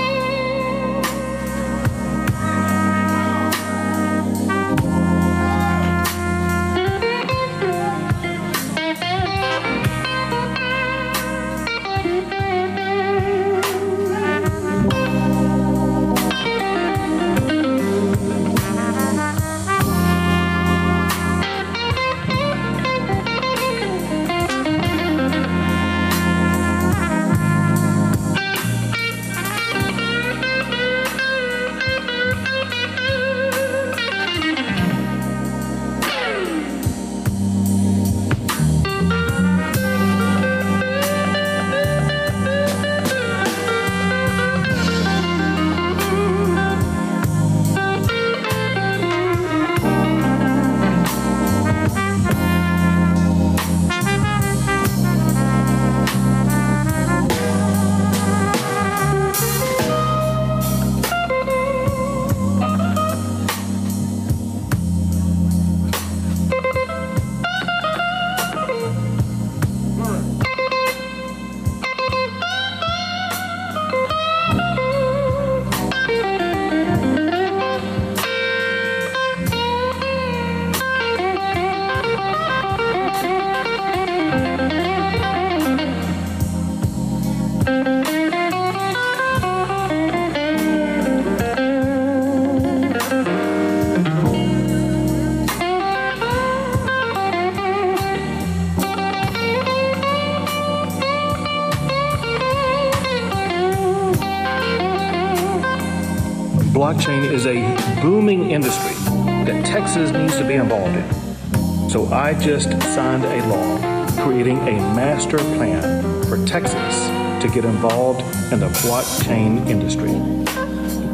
I 112.28 112.34
just 112.34 112.70
signed 112.94 113.24
a 113.24 113.48
law 113.48 113.78
creating 114.22 114.58
a 114.58 114.74
master 114.94 115.38
plan 115.38 116.04
for 116.26 116.46
Texas 116.46 117.06
to 117.42 117.50
get 117.54 117.64
involved 117.64 118.20
in 118.52 118.60
the 118.60 118.68
blockchain 118.84 119.66
industry. 119.70 120.12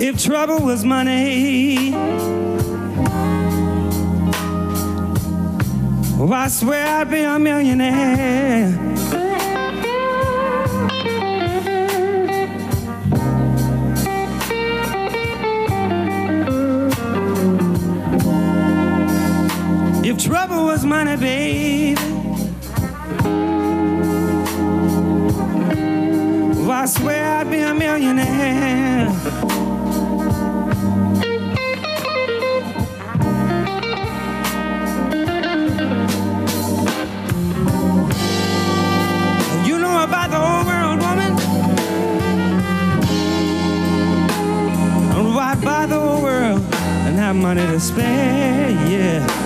If 0.03 0.23
trouble 0.23 0.65
was 0.65 0.83
money, 0.83 1.93
oh, 6.17 6.31
I 6.33 6.47
swear 6.47 6.83
I'd 6.83 7.11
be 7.11 7.21
a 7.21 7.37
millionaire. 7.37 8.92
Money, 20.85 21.17
baby. 21.17 21.95
Oh, 26.55 26.71
I 26.71 26.85
swear 26.85 27.39
I'd 27.39 27.49
be 27.49 27.59
a 27.59 27.73
millionaire. 27.73 29.09
You 39.65 39.79
know 39.79 40.03
about 40.03 40.29
the 40.29 40.39
whole 40.45 40.65
world, 40.65 40.99
woman. 41.01 41.33
Ride 45.35 45.61
by 45.61 45.85
the 45.85 45.99
whole 45.99 46.21
world 46.21 46.61
and 47.05 47.17
have 47.17 47.35
money 47.35 47.65
to 47.65 47.79
spare, 47.79 48.71
yeah. 48.89 49.42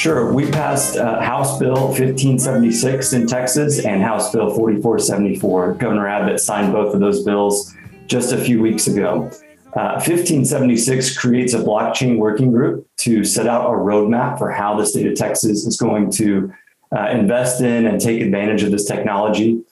Sure. 0.00 0.32
We 0.32 0.50
passed 0.50 0.96
uh, 0.96 1.20
House 1.20 1.58
Bill 1.58 1.88
1576 1.88 3.12
in 3.12 3.26
Texas 3.26 3.84
and 3.84 4.02
House 4.02 4.32
Bill 4.32 4.48
4474. 4.48 5.74
Governor 5.74 6.08
Abbott 6.08 6.40
signed 6.40 6.72
both 6.72 6.94
of 6.94 7.00
those 7.00 7.22
bills 7.22 7.76
just 8.06 8.32
a 8.32 8.38
few 8.38 8.62
weeks 8.62 8.86
ago. 8.86 9.30
Uh, 9.76 10.00
1576 10.00 11.18
creates 11.18 11.52
a 11.52 11.58
blockchain 11.58 12.16
working 12.16 12.50
group 12.50 12.88
to 12.96 13.24
set 13.24 13.46
out 13.46 13.66
a 13.66 13.76
roadmap 13.76 14.38
for 14.38 14.50
how 14.50 14.74
the 14.74 14.86
state 14.86 15.06
of 15.06 15.18
Texas 15.18 15.66
is 15.66 15.76
going 15.76 16.10
to 16.12 16.50
uh, 16.96 17.10
invest 17.10 17.60
in 17.60 17.86
and 17.86 18.00
take 18.00 18.22
advantage 18.22 18.62
of 18.62 18.70
this 18.70 18.86
technology. 18.86 19.62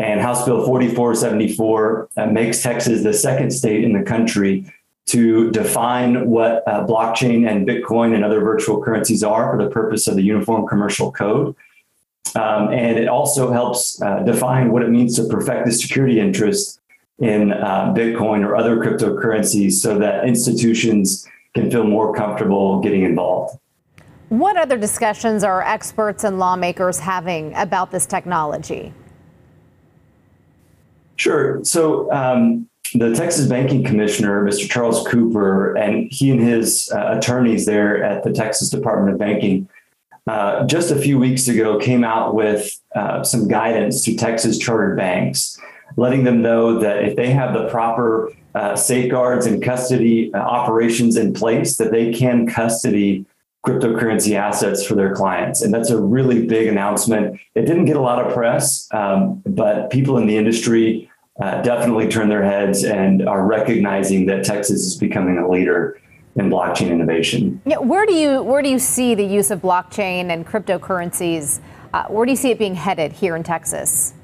And 0.00 0.20
House 0.20 0.44
Bill 0.44 0.66
4474 0.66 2.08
uh, 2.16 2.26
makes 2.26 2.60
Texas 2.60 3.04
the 3.04 3.14
second 3.14 3.52
state 3.52 3.84
in 3.84 3.92
the 3.92 4.02
country 4.02 4.66
to 5.06 5.50
define 5.52 6.28
what 6.28 6.66
uh, 6.66 6.84
blockchain 6.84 7.48
and 7.48 7.66
Bitcoin 7.66 8.14
and 8.14 8.24
other 8.24 8.40
virtual 8.40 8.82
currencies 8.82 9.22
are 9.22 9.50
for 9.50 9.62
the 9.62 9.70
purpose 9.70 10.08
of 10.08 10.16
the 10.16 10.22
Uniform 10.22 10.66
Commercial 10.66 11.12
Code. 11.12 11.54
Um, 12.34 12.72
and 12.72 12.98
it 12.98 13.08
also 13.08 13.52
helps 13.52 14.02
uh, 14.02 14.20
define 14.20 14.72
what 14.72 14.82
it 14.82 14.90
means 14.90 15.14
to 15.16 15.24
perfect 15.28 15.64
the 15.66 15.72
security 15.72 16.18
interest 16.18 16.80
in 17.18 17.52
uh, 17.52 17.94
Bitcoin 17.96 18.44
or 18.44 18.56
other 18.56 18.76
cryptocurrencies 18.76 19.72
so 19.72 19.98
that 19.98 20.26
institutions 20.26 21.26
can 21.54 21.70
feel 21.70 21.84
more 21.84 22.14
comfortable 22.14 22.80
getting 22.80 23.04
involved. 23.04 23.58
What 24.28 24.56
other 24.56 24.76
discussions 24.76 25.44
are 25.44 25.62
experts 25.62 26.24
and 26.24 26.38
lawmakers 26.38 26.98
having 26.98 27.54
about 27.54 27.92
this 27.92 28.06
technology? 28.06 28.92
Sure. 31.14 31.64
So, 31.64 32.12
um, 32.12 32.68
the 32.94 33.14
Texas 33.14 33.46
Banking 33.46 33.84
Commissioner, 33.84 34.44
Mr. 34.44 34.68
Charles 34.68 35.06
Cooper, 35.06 35.74
and 35.76 36.10
he 36.12 36.30
and 36.30 36.40
his 36.40 36.90
uh, 36.94 37.16
attorneys 37.18 37.66
there 37.66 38.02
at 38.02 38.22
the 38.22 38.32
Texas 38.32 38.70
Department 38.70 39.12
of 39.12 39.18
Banking 39.18 39.68
uh, 40.26 40.66
just 40.66 40.90
a 40.90 40.96
few 40.96 41.18
weeks 41.18 41.46
ago 41.46 41.78
came 41.78 42.02
out 42.02 42.34
with 42.34 42.80
uh, 42.94 43.22
some 43.22 43.46
guidance 43.46 44.02
to 44.02 44.16
Texas 44.16 44.58
chartered 44.58 44.96
banks, 44.96 45.58
letting 45.96 46.24
them 46.24 46.42
know 46.42 46.80
that 46.80 47.04
if 47.04 47.14
they 47.14 47.30
have 47.30 47.54
the 47.54 47.68
proper 47.68 48.32
uh, 48.54 48.74
safeguards 48.74 49.46
and 49.46 49.62
custody 49.62 50.32
uh, 50.34 50.38
operations 50.38 51.16
in 51.16 51.32
place, 51.32 51.76
that 51.76 51.92
they 51.92 52.12
can 52.12 52.46
custody 52.46 53.24
cryptocurrency 53.64 54.34
assets 54.34 54.84
for 54.84 54.94
their 54.94 55.14
clients. 55.14 55.62
And 55.62 55.72
that's 55.72 55.90
a 55.90 56.00
really 56.00 56.46
big 56.46 56.66
announcement. 56.68 57.38
It 57.54 57.62
didn't 57.62 57.84
get 57.84 57.96
a 57.96 58.00
lot 58.00 58.24
of 58.24 58.32
press, 58.32 58.88
um, 58.92 59.42
but 59.46 59.90
people 59.90 60.18
in 60.18 60.26
the 60.26 60.36
industry 60.36 61.10
uh, 61.40 61.62
definitely 61.62 62.08
turn 62.08 62.28
their 62.28 62.44
heads 62.44 62.84
and 62.84 63.28
are 63.28 63.46
recognizing 63.46 64.26
that 64.26 64.44
Texas 64.44 64.82
is 64.82 64.96
becoming 64.96 65.38
a 65.38 65.48
leader 65.48 66.00
in 66.36 66.50
blockchain 66.50 66.90
innovation. 66.90 67.60
Yeah, 67.64 67.78
where 67.78 68.06
do 68.06 68.14
you 68.14 68.42
where 68.42 68.62
do 68.62 68.68
you 68.68 68.78
see 68.78 69.14
the 69.14 69.24
use 69.24 69.50
of 69.50 69.60
blockchain 69.60 70.30
and 70.30 70.46
cryptocurrencies? 70.46 71.60
Uh, 71.92 72.04
where 72.06 72.26
do 72.26 72.32
you 72.32 72.36
see 72.36 72.50
it 72.50 72.58
being 72.58 72.74
headed 72.74 73.12
here 73.12 73.36
in 73.36 73.42
Texas? 73.42 74.14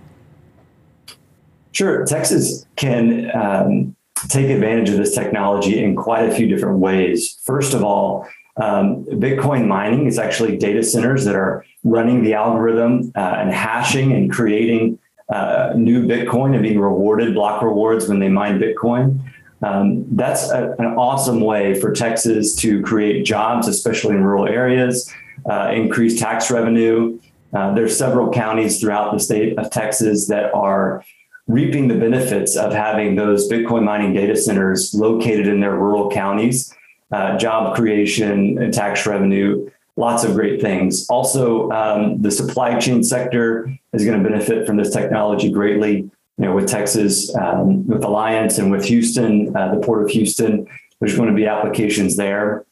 Sure, 1.72 2.04
Texas 2.04 2.66
can 2.76 3.30
um, 3.34 3.96
take 4.28 4.50
advantage 4.50 4.90
of 4.90 4.98
this 4.98 5.14
technology 5.14 5.82
in 5.82 5.96
quite 5.96 6.28
a 6.28 6.34
few 6.34 6.46
different 6.46 6.78
ways. 6.78 7.38
First 7.44 7.72
of 7.72 7.82
all, 7.82 8.28
um, 8.58 9.04
Bitcoin 9.06 9.66
mining 9.66 10.06
is 10.06 10.18
actually 10.18 10.58
data 10.58 10.82
centers 10.82 11.24
that 11.24 11.34
are 11.34 11.64
running 11.82 12.22
the 12.22 12.34
algorithm 12.34 13.10
uh, 13.16 13.20
and 13.20 13.50
hashing 13.50 14.12
and 14.12 14.30
creating 14.30 14.98
uh, 15.28 15.72
new 15.76 16.06
Bitcoin 16.06 16.54
and 16.54 16.62
being 16.62 16.78
rewarded 16.78 17.34
block 17.34 17.62
rewards 17.62 18.08
when 18.08 18.18
they 18.18 18.28
mine 18.28 18.58
Bitcoin. 18.58 19.20
Um, 19.62 20.04
that's 20.16 20.50
a, 20.50 20.74
an 20.78 20.86
awesome 20.96 21.40
way 21.40 21.78
for 21.80 21.92
Texas 21.92 22.54
to 22.56 22.82
create 22.82 23.24
jobs, 23.24 23.68
especially 23.68 24.16
in 24.16 24.24
rural 24.24 24.46
areas, 24.46 25.10
uh, 25.48 25.70
increase 25.72 26.18
tax 26.18 26.50
revenue. 26.50 27.18
Uh, 27.52 27.72
there's 27.74 27.96
several 27.96 28.32
counties 28.32 28.80
throughout 28.80 29.12
the 29.12 29.20
state 29.20 29.56
of 29.58 29.70
Texas 29.70 30.26
that 30.28 30.52
are 30.54 31.04
reaping 31.46 31.88
the 31.88 31.94
benefits 31.94 32.56
of 32.56 32.72
having 32.72 33.14
those 33.14 33.48
Bitcoin 33.50 33.84
mining 33.84 34.12
data 34.12 34.36
centers 34.36 34.94
located 34.94 35.46
in 35.46 35.60
their 35.60 35.76
rural 35.76 36.10
counties. 36.10 36.74
Uh, 37.12 37.36
job 37.36 37.76
creation 37.76 38.58
and 38.58 38.72
tax 38.72 39.06
revenue 39.06 39.68
lots 39.96 40.24
of 40.24 40.34
great 40.34 40.60
things. 40.60 41.06
Also, 41.08 41.70
um, 41.70 42.20
the 42.22 42.30
supply 42.30 42.78
chain 42.78 43.02
sector 43.02 43.72
is 43.92 44.04
going 44.04 44.22
to 44.22 44.28
benefit 44.28 44.66
from 44.66 44.76
this 44.76 44.92
technology 44.92 45.50
greatly. 45.50 46.10
You 46.38 46.46
know, 46.46 46.54
with 46.54 46.68
Texas, 46.68 47.34
um, 47.36 47.86
with 47.86 48.04
Alliance, 48.04 48.58
and 48.58 48.70
with 48.70 48.86
Houston, 48.86 49.54
uh, 49.54 49.74
the 49.74 49.80
Port 49.80 50.02
of 50.02 50.10
Houston, 50.10 50.66
there's 50.98 51.14
going 51.14 51.28
to 51.28 51.34
be 51.34 51.46
applications 51.46 52.16
there, 52.16 52.64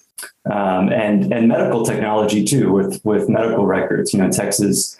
um, 0.50 0.90
and 0.90 1.32
and 1.32 1.46
medical 1.46 1.84
technology 1.84 2.44
too, 2.44 2.72
with 2.72 3.04
with 3.04 3.28
medical 3.28 3.66
records. 3.66 4.14
You 4.14 4.22
know, 4.22 4.30
Texas, 4.30 4.98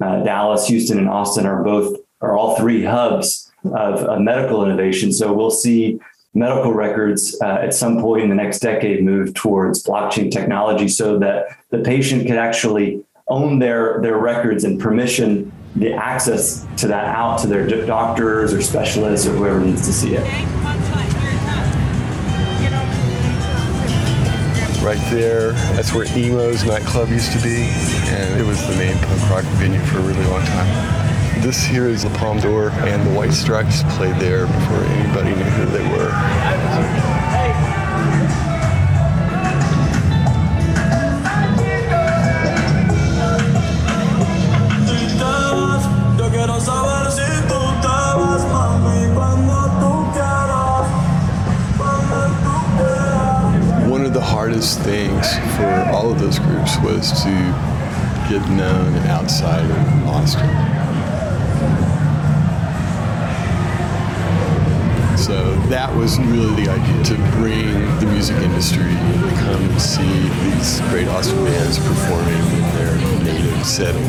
uh, 0.00 0.22
Dallas, 0.22 0.68
Houston, 0.68 0.98
and 0.98 1.08
Austin 1.08 1.46
are 1.46 1.64
both 1.64 1.96
are 2.20 2.36
all 2.36 2.56
three 2.56 2.84
hubs 2.84 3.50
of, 3.64 4.00
of 4.00 4.20
medical 4.20 4.64
innovation. 4.64 5.12
So 5.12 5.32
we'll 5.32 5.50
see 5.50 5.98
medical 6.34 6.72
records 6.72 7.36
uh, 7.42 7.58
at 7.60 7.74
some 7.74 8.00
point 8.00 8.22
in 8.22 8.28
the 8.28 8.34
next 8.34 8.60
decade 8.60 9.04
move 9.04 9.34
towards 9.34 9.82
blockchain 9.82 10.30
technology 10.30 10.88
so 10.88 11.18
that 11.18 11.46
the 11.70 11.78
patient 11.78 12.26
can 12.26 12.36
actually 12.36 13.04
own 13.28 13.58
their, 13.58 14.00
their 14.00 14.18
records 14.18 14.64
and 14.64 14.80
permission 14.80 15.52
the 15.76 15.92
access 15.92 16.66
to 16.76 16.86
that 16.86 17.04
out 17.06 17.38
to 17.38 17.46
their 17.46 17.86
doctors 17.86 18.52
or 18.52 18.60
specialists 18.60 19.26
or 19.26 19.32
whoever 19.32 19.60
needs 19.60 19.86
to 19.86 19.92
see 19.92 20.14
it. 20.14 20.24
Right 24.82 25.00
there, 25.10 25.52
that's 25.76 25.94
where 25.94 26.06
Emo's 26.16 26.64
nightclub 26.64 27.08
used 27.08 27.30
to 27.32 27.38
be, 27.38 27.70
and 28.10 28.40
it 28.40 28.44
was 28.44 28.66
the 28.66 28.74
main 28.74 28.98
punk 28.98 29.30
rock 29.30 29.44
venue 29.60 29.78
for 29.80 29.98
a 29.98 30.02
really 30.02 30.24
long 30.24 30.44
time. 30.44 31.40
This 31.40 31.64
here 31.64 31.86
is 31.86 32.02
the 32.02 32.10
Palm 32.18 32.40
Door, 32.40 32.70
and 32.70 33.06
the 33.06 33.16
White 33.16 33.32
Stripes 33.32 33.84
played 33.94 34.16
there 34.16 34.46
before 34.46 34.82
anybody 34.84 35.30
knew 35.36 35.50
who 35.50 35.66
they 35.66 35.88
were. 35.96 36.01
Really 66.30 66.64
the 66.64 66.70
idea 66.70 67.04
to 67.04 67.14
bring 67.36 67.72
the 68.00 68.06
music 68.06 68.36
industry 68.36 68.82
to 68.84 69.34
come 69.40 69.78
see 69.78 70.28
these 70.44 70.80
great 70.90 71.08
Austin 71.08 71.44
bands 71.44 71.78
performing 71.78 72.42
in 72.52 72.62
their 72.76 72.96
native 73.24 73.64
setting. 73.64 74.04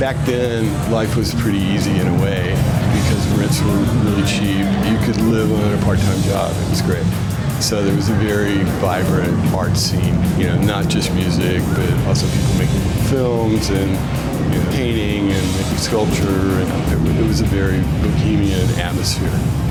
Back 0.00 0.16
then, 0.26 0.66
life 0.90 1.16
was 1.16 1.34
pretty 1.34 1.58
easy 1.58 1.92
in 1.98 2.06
a 2.06 2.22
way 2.22 2.50
because 2.94 3.26
rents 3.38 3.60
were 3.62 3.78
really 4.04 4.24
cheap. 4.24 4.66
You 4.90 4.98
could 5.06 5.20
live 5.22 5.50
on 5.52 5.74
a 5.74 5.82
part-time 5.84 6.20
job. 6.22 6.54
It 6.54 6.70
was 6.70 6.82
great. 6.82 7.06
So 7.60 7.82
there 7.82 7.96
was 7.96 8.10
a 8.10 8.14
very 8.14 8.62
vibrant 8.80 9.32
art 9.54 9.76
scene, 9.76 10.14
you 10.38 10.46
know, 10.48 10.60
not 10.60 10.88
just 10.88 11.12
music, 11.14 11.62
but 11.74 11.90
also 12.06 12.26
people 12.26 12.54
making 12.58 12.80
films 13.08 13.70
and 13.70 13.90
you 14.52 14.58
know, 14.60 14.70
painting 14.72 15.32
and 15.32 15.56
making 15.56 15.78
sculpture. 15.78 16.26
And 16.28 17.08
it 17.18 17.26
was 17.26 17.40
a 17.40 17.46
very 17.46 17.80
bohemian 18.02 18.68
atmosphere. 18.78 19.65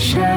Shine. 0.00 0.29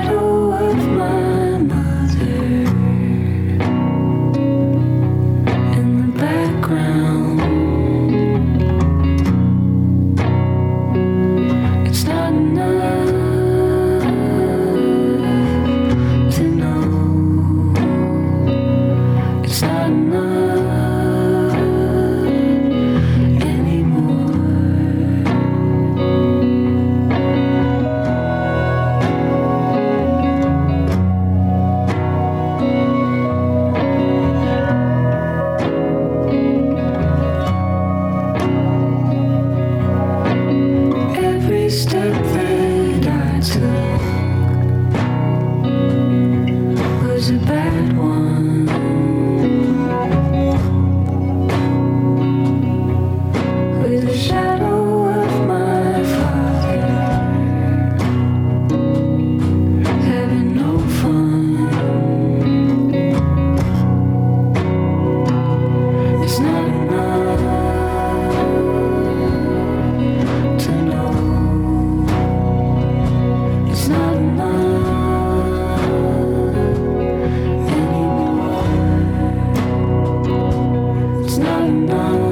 Not 81.64 82.23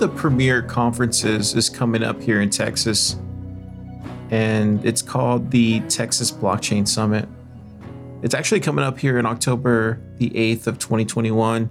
the 0.00 0.08
premier 0.08 0.62
conferences 0.62 1.54
is 1.54 1.68
coming 1.68 2.02
up 2.02 2.22
here 2.22 2.40
in 2.40 2.48
Texas, 2.48 3.16
and 4.30 4.82
it's 4.82 5.02
called 5.02 5.50
the 5.50 5.80
Texas 5.80 6.30
Blockchain 6.30 6.88
Summit. 6.88 7.28
It's 8.22 8.34
actually 8.34 8.60
coming 8.60 8.82
up 8.82 8.98
here 8.98 9.18
in 9.18 9.26
October 9.26 10.00
the 10.16 10.30
8th 10.30 10.66
of 10.66 10.78
2021. 10.78 11.68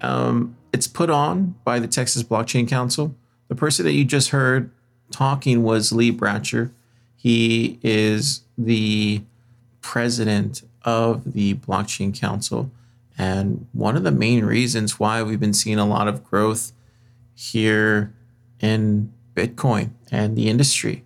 Um, 0.00 0.56
it's 0.72 0.86
put 0.86 1.10
on 1.10 1.56
by 1.64 1.80
the 1.80 1.88
Texas 1.88 2.22
Blockchain 2.22 2.68
Council. 2.68 3.16
The 3.48 3.56
person 3.56 3.84
that 3.84 3.94
you 3.94 4.04
just 4.04 4.28
heard 4.28 4.70
talking 5.10 5.64
was 5.64 5.90
Lee 5.90 6.12
Bratcher. 6.12 6.70
He 7.16 7.80
is 7.82 8.42
the 8.56 9.22
president 9.80 10.62
of 10.84 11.32
the 11.32 11.54
Blockchain 11.54 12.16
Council. 12.16 12.70
And 13.18 13.66
one 13.72 13.96
of 13.96 14.04
the 14.04 14.12
main 14.12 14.44
reasons 14.44 15.00
why 15.00 15.20
we've 15.24 15.40
been 15.40 15.52
seeing 15.52 15.80
a 15.80 15.84
lot 15.84 16.06
of 16.06 16.22
growth 16.22 16.70
here 17.40 18.12
in 18.60 19.10
Bitcoin 19.34 19.90
and 20.10 20.36
the 20.36 20.48
industry. 20.50 21.04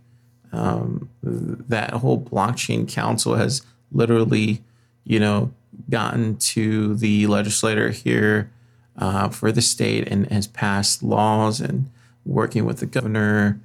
Um, 0.53 1.09
that 1.23 1.92
whole 1.92 2.20
blockchain 2.20 2.88
council 2.88 3.37
has 3.37 3.62
literally, 3.92 4.62
you 5.05 5.20
know, 5.20 5.53
gotten 5.88 6.37
to 6.37 6.97
the 6.97 7.29
legislator 7.29 7.90
here 7.90 8.51
uh, 8.97 9.29
for 9.29 9.53
the 9.53 9.62
state 9.62 10.09
and 10.09 10.27
has 10.33 10.49
passed 10.49 11.05
laws 11.05 11.61
and 11.61 11.88
working 12.25 12.64
with 12.64 12.79
the 12.79 12.87
governor 12.87 13.61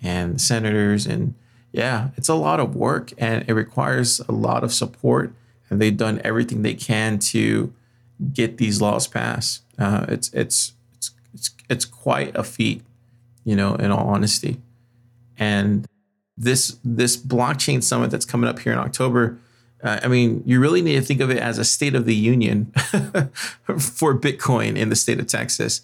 and 0.00 0.40
senators. 0.40 1.06
And 1.06 1.34
yeah, 1.72 2.10
it's 2.16 2.28
a 2.28 2.34
lot 2.34 2.60
of 2.60 2.76
work 2.76 3.12
and 3.18 3.44
it 3.48 3.52
requires 3.52 4.20
a 4.28 4.32
lot 4.32 4.62
of 4.62 4.72
support. 4.72 5.32
And 5.68 5.80
they've 5.80 5.96
done 5.96 6.20
everything 6.22 6.62
they 6.62 6.74
can 6.74 7.18
to 7.18 7.72
get 8.32 8.58
these 8.58 8.80
laws 8.80 9.08
passed. 9.08 9.62
Uh, 9.78 10.04
it's 10.08 10.32
it's 10.32 10.74
it's 11.34 11.50
it's 11.68 11.84
quite 11.84 12.34
a 12.36 12.44
feat, 12.44 12.82
you 13.44 13.56
know. 13.56 13.74
In 13.76 13.90
all 13.90 14.08
honesty, 14.08 14.60
and 15.36 15.86
this 16.36 16.78
this 16.84 17.16
blockchain 17.16 17.82
summit 17.82 18.10
that's 18.10 18.24
coming 18.24 18.48
up 18.48 18.58
here 18.58 18.72
in 18.72 18.78
October. 18.78 19.38
Uh, 19.82 19.98
I 20.04 20.08
mean, 20.08 20.42
you 20.46 20.60
really 20.60 20.80
need 20.80 20.94
to 20.94 21.02
think 21.02 21.20
of 21.20 21.30
it 21.30 21.38
as 21.38 21.58
a 21.58 21.64
state 21.64 21.96
of 21.96 22.04
the 22.06 22.14
union 22.14 22.66
for 22.76 24.16
Bitcoin 24.16 24.76
in 24.76 24.90
the 24.90 24.96
state 24.96 25.18
of 25.18 25.26
Texas. 25.26 25.80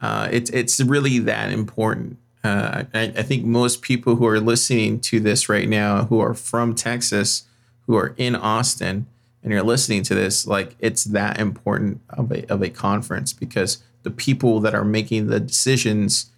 Uh, 0.00 0.28
it's 0.30 0.50
it's 0.50 0.80
really 0.80 1.18
that 1.20 1.52
important. 1.52 2.18
Uh, 2.42 2.84
I, 2.92 3.12
I 3.16 3.22
think 3.22 3.44
most 3.44 3.82
people 3.82 4.16
who 4.16 4.26
are 4.26 4.40
listening 4.40 5.00
to 5.00 5.20
this 5.20 5.48
right 5.48 5.68
now, 5.68 6.06
who 6.06 6.18
are 6.20 6.34
from 6.34 6.74
Texas, 6.74 7.44
who 7.86 7.94
are 7.94 8.14
in 8.16 8.34
Austin, 8.34 9.06
and 9.42 9.52
you're 9.52 9.62
listening 9.62 10.02
to 10.04 10.14
this, 10.14 10.46
like 10.46 10.74
it's 10.78 11.04
that 11.04 11.38
important 11.38 12.00
of 12.08 12.32
a 12.32 12.50
of 12.52 12.62
a 12.62 12.70
conference 12.70 13.32
because 13.32 13.82
the 14.02 14.10
people 14.10 14.60
that 14.60 14.74
are 14.74 14.84
making 14.84 15.28
the 15.28 15.40
decisions 15.40 16.30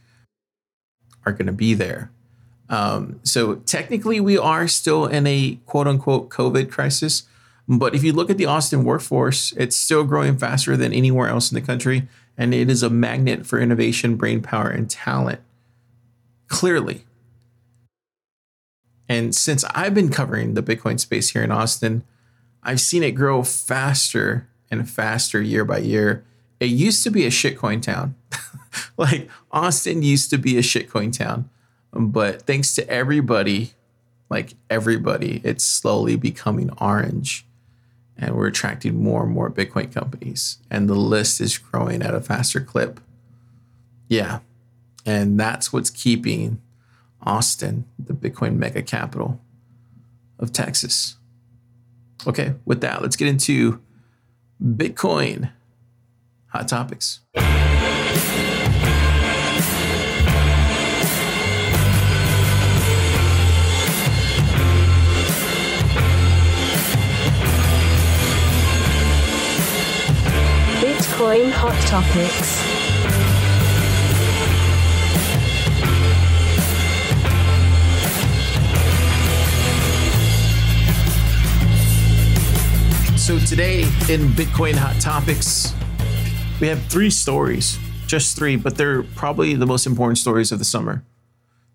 are 1.24 1.32
going 1.32 1.46
to 1.46 1.52
be 1.52 1.74
there. 1.74 2.10
Um, 2.68 3.20
so 3.22 3.56
technically, 3.56 4.20
we 4.20 4.38
are 4.38 4.68
still 4.68 5.06
in 5.06 5.26
a 5.26 5.58
quote 5.66 5.86
unquote 5.86 6.30
COVID 6.30 6.70
crisis. 6.70 7.24
But 7.66 7.94
if 7.94 8.04
you 8.04 8.12
look 8.12 8.30
at 8.30 8.38
the 8.38 8.46
Austin 8.46 8.84
workforce, 8.84 9.52
it's 9.52 9.76
still 9.76 10.04
growing 10.04 10.36
faster 10.36 10.76
than 10.76 10.92
anywhere 10.92 11.28
else 11.28 11.50
in 11.50 11.54
the 11.54 11.66
country. 11.66 12.08
And 12.36 12.52
it 12.52 12.68
is 12.68 12.82
a 12.82 12.90
magnet 12.90 13.46
for 13.46 13.60
innovation, 13.60 14.16
brain 14.16 14.42
power, 14.42 14.68
and 14.68 14.90
talent. 14.90 15.40
Clearly. 16.48 17.04
And 19.08 19.34
since 19.34 19.64
I've 19.74 19.94
been 19.94 20.10
covering 20.10 20.54
the 20.54 20.62
Bitcoin 20.62 20.98
space 20.98 21.30
here 21.30 21.42
in 21.42 21.50
Austin, 21.50 22.02
I've 22.62 22.80
seen 22.80 23.02
it 23.02 23.12
grow 23.12 23.42
faster 23.42 24.48
and 24.70 24.88
faster 24.88 25.40
year 25.40 25.64
by 25.64 25.78
year. 25.78 26.24
It 26.60 26.66
used 26.66 27.02
to 27.04 27.10
be 27.10 27.24
a 27.26 27.30
shitcoin 27.30 27.82
town. 27.82 28.14
like 28.96 29.28
Austin 29.50 30.02
used 30.02 30.30
to 30.30 30.38
be 30.38 30.56
a 30.56 30.62
shitcoin 30.62 31.16
town. 31.16 31.50
But 31.92 32.42
thanks 32.42 32.74
to 32.74 32.88
everybody, 32.88 33.72
like 34.30 34.54
everybody, 34.68 35.40
it's 35.44 35.64
slowly 35.64 36.16
becoming 36.16 36.70
orange. 36.78 37.46
And 38.16 38.36
we're 38.36 38.46
attracting 38.46 39.02
more 39.02 39.24
and 39.24 39.32
more 39.32 39.50
Bitcoin 39.50 39.92
companies. 39.92 40.58
And 40.70 40.88
the 40.88 40.94
list 40.94 41.40
is 41.40 41.58
growing 41.58 42.02
at 42.02 42.14
a 42.14 42.20
faster 42.20 42.60
clip. 42.60 43.00
Yeah. 44.08 44.40
And 45.04 45.38
that's 45.38 45.72
what's 45.72 45.90
keeping 45.90 46.60
Austin, 47.22 47.86
the 47.98 48.14
Bitcoin 48.14 48.56
mega 48.56 48.82
capital 48.82 49.40
of 50.38 50.52
Texas. 50.52 51.16
Okay, 52.26 52.54
with 52.64 52.80
that, 52.80 53.02
let's 53.02 53.16
get 53.16 53.28
into 53.28 53.80
Bitcoin 54.62 55.50
hot 56.54 56.68
topics. 56.68 57.20
Bitcoin 70.80 71.50
Hot 71.50 71.80
Topics. 71.88 72.84
So 83.20 83.38
today 83.40 83.80
in 84.08 84.28
Bitcoin 84.36 84.74
Hot 84.76 85.00
Topics, 85.00 85.74
we 86.60 86.68
have 86.68 86.82
three 86.86 87.10
stories, 87.10 87.78
just 88.06 88.36
three, 88.36 88.56
but 88.56 88.76
they're 88.76 89.02
probably 89.02 89.54
the 89.54 89.66
most 89.66 89.86
important 89.86 90.18
stories 90.18 90.52
of 90.52 90.58
the 90.58 90.64
summer. 90.64 91.02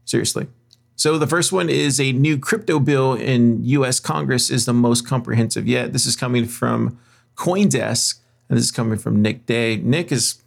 Seriously. 0.05 0.47
So 0.95 1.17
the 1.17 1.27
first 1.27 1.51
one 1.51 1.69
is 1.69 1.99
a 1.99 2.11
new 2.11 2.37
crypto 2.37 2.79
bill 2.79 3.13
in 3.13 3.63
US 3.63 3.99
Congress 3.99 4.49
is 4.49 4.65
the 4.65 4.73
most 4.73 5.07
comprehensive 5.07 5.67
yet. 5.67 5.93
This 5.93 6.05
is 6.05 6.15
coming 6.15 6.45
from 6.45 6.97
CoinDesk 7.35 8.19
and 8.49 8.57
this 8.57 8.65
is 8.65 8.71
coming 8.71 8.97
from 8.97 9.21
Nick 9.21 9.45
De. 9.45 9.77
Nick 9.77 10.11
is 10.11 10.41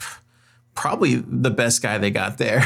probably 0.74 1.16
the 1.16 1.50
best 1.50 1.82
guy 1.82 1.96
they 1.98 2.10
got 2.10 2.38
there. 2.38 2.64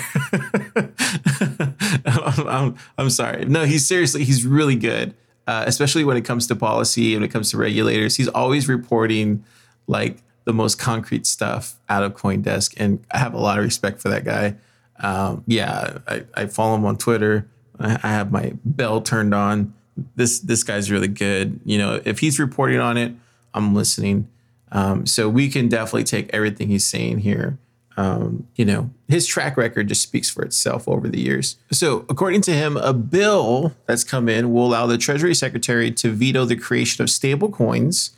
I'm, 2.07 2.49
I'm, 2.49 2.77
I'm 2.99 3.11
sorry. 3.11 3.45
No, 3.45 3.65
he's 3.65 3.87
seriously, 3.87 4.25
he's 4.25 4.47
really 4.47 4.77
good. 4.77 5.15
uh, 5.47 5.65
especially 5.67 6.05
when 6.05 6.17
it 6.17 6.25
comes 6.25 6.47
to 6.49 6.57
policy 6.57 7.15
and 7.15 7.23
when 7.23 7.29
it 7.31 7.33
comes 7.33 7.51
to 7.51 7.57
regulators. 7.57 8.17
He's 8.17 8.29
always 8.29 8.69
reporting 8.69 9.45
like 9.87 10.19
the 10.47 10.55
most 10.55 10.79
concrete 10.79 11.27
stuff 11.27 11.75
out 11.89 12.05
of 12.05 12.15
CoinDesk, 12.15 12.75
and 12.79 13.05
I 13.11 13.19
have 13.19 13.35
a 13.35 13.39
lot 13.39 13.59
of 13.59 13.65
respect 13.65 14.01
for 14.01 14.09
that 14.09 14.25
guy. 14.25 14.55
Um, 15.01 15.45
yeah, 15.47 15.99
I, 16.07 16.25
I 16.35 16.47
follow 16.47 16.77
him 16.77 16.87
on 16.87 16.97
Twitter. 16.97 17.47
I, 17.79 17.99
have 17.99 18.33
my 18.33 18.53
bell 18.65 19.03
turned 19.03 19.35
on. 19.35 19.75
This 20.15 20.39
this 20.39 20.63
guy's 20.63 20.91
really 20.91 21.09
good. 21.09 21.61
You 21.65 21.77
know, 21.77 22.01
if 22.05 22.21
he's 22.21 22.39
reporting 22.39 22.79
on 22.79 22.97
it, 22.97 23.13
I'm 23.53 23.75
listening. 23.75 24.29
Um, 24.73 25.05
so 25.05 25.29
we 25.29 25.49
can 25.49 25.69
definitely 25.69 26.05
take 26.05 26.31
everything 26.33 26.69
he's 26.69 26.87
saying 26.87 27.19
here. 27.19 27.59
Um, 27.99 28.47
you 28.57 28.65
know, 28.65 28.91
his 29.09 29.27
track 29.27 29.57
record 29.57 29.89
just 29.89 30.03
speaks 30.03 30.31
for 30.31 30.43
itself 30.43 30.87
over 30.87 31.09
the 31.09 31.21
years. 31.21 31.57
So, 31.73 32.05
according 32.09 32.43
to 32.43 32.53
him, 32.53 32.77
a 32.77 32.93
bill 32.93 33.75
that's 33.87 34.05
come 34.05 34.29
in 34.29 34.53
will 34.53 34.67
allow 34.67 34.87
the 34.87 34.99
Treasury 34.99 35.35
Secretary 35.35 35.91
to 35.93 36.13
veto 36.13 36.45
the 36.45 36.57
creation 36.57 37.03
of 37.03 37.11
stable 37.11 37.51
coins 37.51 38.11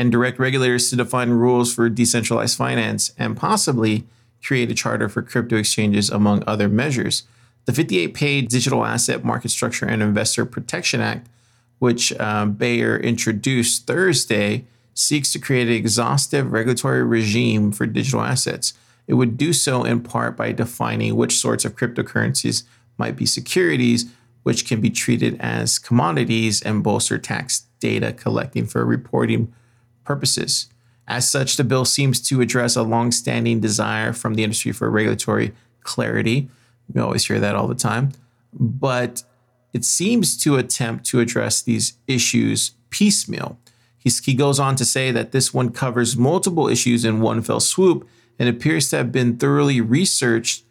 and 0.00 0.10
direct 0.10 0.38
regulators 0.38 0.88
to 0.88 0.96
define 0.96 1.28
rules 1.28 1.74
for 1.74 1.90
decentralized 1.90 2.56
finance 2.56 3.12
and 3.18 3.36
possibly 3.36 4.06
create 4.42 4.70
a 4.70 4.74
charter 4.74 5.10
for 5.10 5.20
crypto 5.20 5.56
exchanges, 5.56 6.08
among 6.08 6.42
other 6.46 6.70
measures. 6.70 7.24
The 7.66 7.74
58 7.74 8.14
page 8.14 8.48
Digital 8.48 8.86
Asset 8.86 9.26
Market 9.26 9.50
Structure 9.50 9.84
and 9.84 10.02
Investor 10.02 10.46
Protection 10.46 11.02
Act, 11.02 11.28
which 11.80 12.18
um, 12.18 12.54
Beyer 12.54 12.96
introduced 12.96 13.86
Thursday, 13.86 14.64
seeks 14.94 15.34
to 15.34 15.38
create 15.38 15.68
an 15.68 15.74
exhaustive 15.74 16.50
regulatory 16.50 17.04
regime 17.04 17.70
for 17.70 17.84
digital 17.84 18.22
assets. 18.22 18.72
It 19.06 19.14
would 19.14 19.36
do 19.36 19.52
so 19.52 19.84
in 19.84 20.00
part 20.00 20.34
by 20.34 20.52
defining 20.52 21.14
which 21.14 21.36
sorts 21.36 21.66
of 21.66 21.76
cryptocurrencies 21.76 22.62
might 22.96 23.16
be 23.16 23.26
securities, 23.26 24.06
which 24.44 24.66
can 24.66 24.80
be 24.80 24.88
treated 24.88 25.38
as 25.40 25.78
commodities 25.78 26.62
and 26.62 26.82
bolster 26.82 27.18
tax 27.18 27.66
data 27.80 28.14
collecting 28.14 28.64
for 28.64 28.86
reporting 28.86 29.52
purposes. 30.04 30.68
As 31.06 31.28
such, 31.28 31.56
the 31.56 31.64
bill 31.64 31.84
seems 31.84 32.20
to 32.28 32.40
address 32.40 32.76
a 32.76 32.82
longstanding 32.82 33.60
desire 33.60 34.12
from 34.12 34.34
the 34.34 34.44
industry 34.44 34.70
for 34.70 34.88
regulatory 34.88 35.52
clarity. 35.82 36.48
We 36.92 37.00
always 37.00 37.26
hear 37.26 37.40
that 37.40 37.56
all 37.56 37.66
the 37.66 37.74
time. 37.74 38.12
But 38.52 39.24
it 39.72 39.84
seems 39.84 40.36
to 40.44 40.56
attempt 40.56 41.04
to 41.06 41.20
address 41.20 41.62
these 41.62 41.94
issues 42.06 42.72
piecemeal. 42.90 43.58
He's, 43.98 44.24
he 44.24 44.34
goes 44.34 44.58
on 44.58 44.76
to 44.76 44.84
say 44.84 45.10
that 45.10 45.32
this 45.32 45.52
one 45.52 45.70
covers 45.70 46.16
multiple 46.16 46.68
issues 46.68 47.04
in 47.04 47.20
one 47.20 47.42
fell 47.42 47.60
swoop 47.60 48.08
and 48.38 48.48
appears 48.48 48.88
to 48.90 48.96
have 48.96 49.12
been 49.12 49.36
thoroughly 49.36 49.80
researched, 49.80 50.64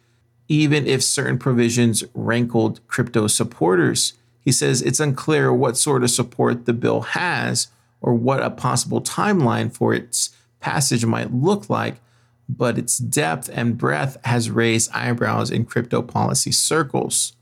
even 0.48 0.86
if 0.86 1.02
certain 1.02 1.38
provisions 1.38 2.02
rankled 2.14 2.80
crypto 2.88 3.26
supporters. 3.26 4.14
He 4.40 4.52
says 4.52 4.82
it's 4.82 5.00
unclear 5.00 5.52
what 5.52 5.76
sort 5.76 6.02
of 6.02 6.10
support 6.10 6.66
the 6.66 6.72
bill 6.72 7.02
has 7.02 7.68
or 8.00 8.14
what 8.14 8.42
a 8.42 8.50
possible 8.50 9.00
timeline 9.00 9.72
for 9.72 9.94
its 9.94 10.30
passage 10.60 11.04
might 11.04 11.32
look 11.32 11.68
like, 11.68 11.96
but 12.48 12.78
its 12.78 12.98
depth 12.98 13.50
and 13.52 13.78
breadth 13.78 14.16
has 14.24 14.50
raised 14.50 14.90
eyebrows 14.92 15.50
in 15.50 15.64
crypto 15.64 16.02
policy 16.02 16.52
circles. 16.52 17.34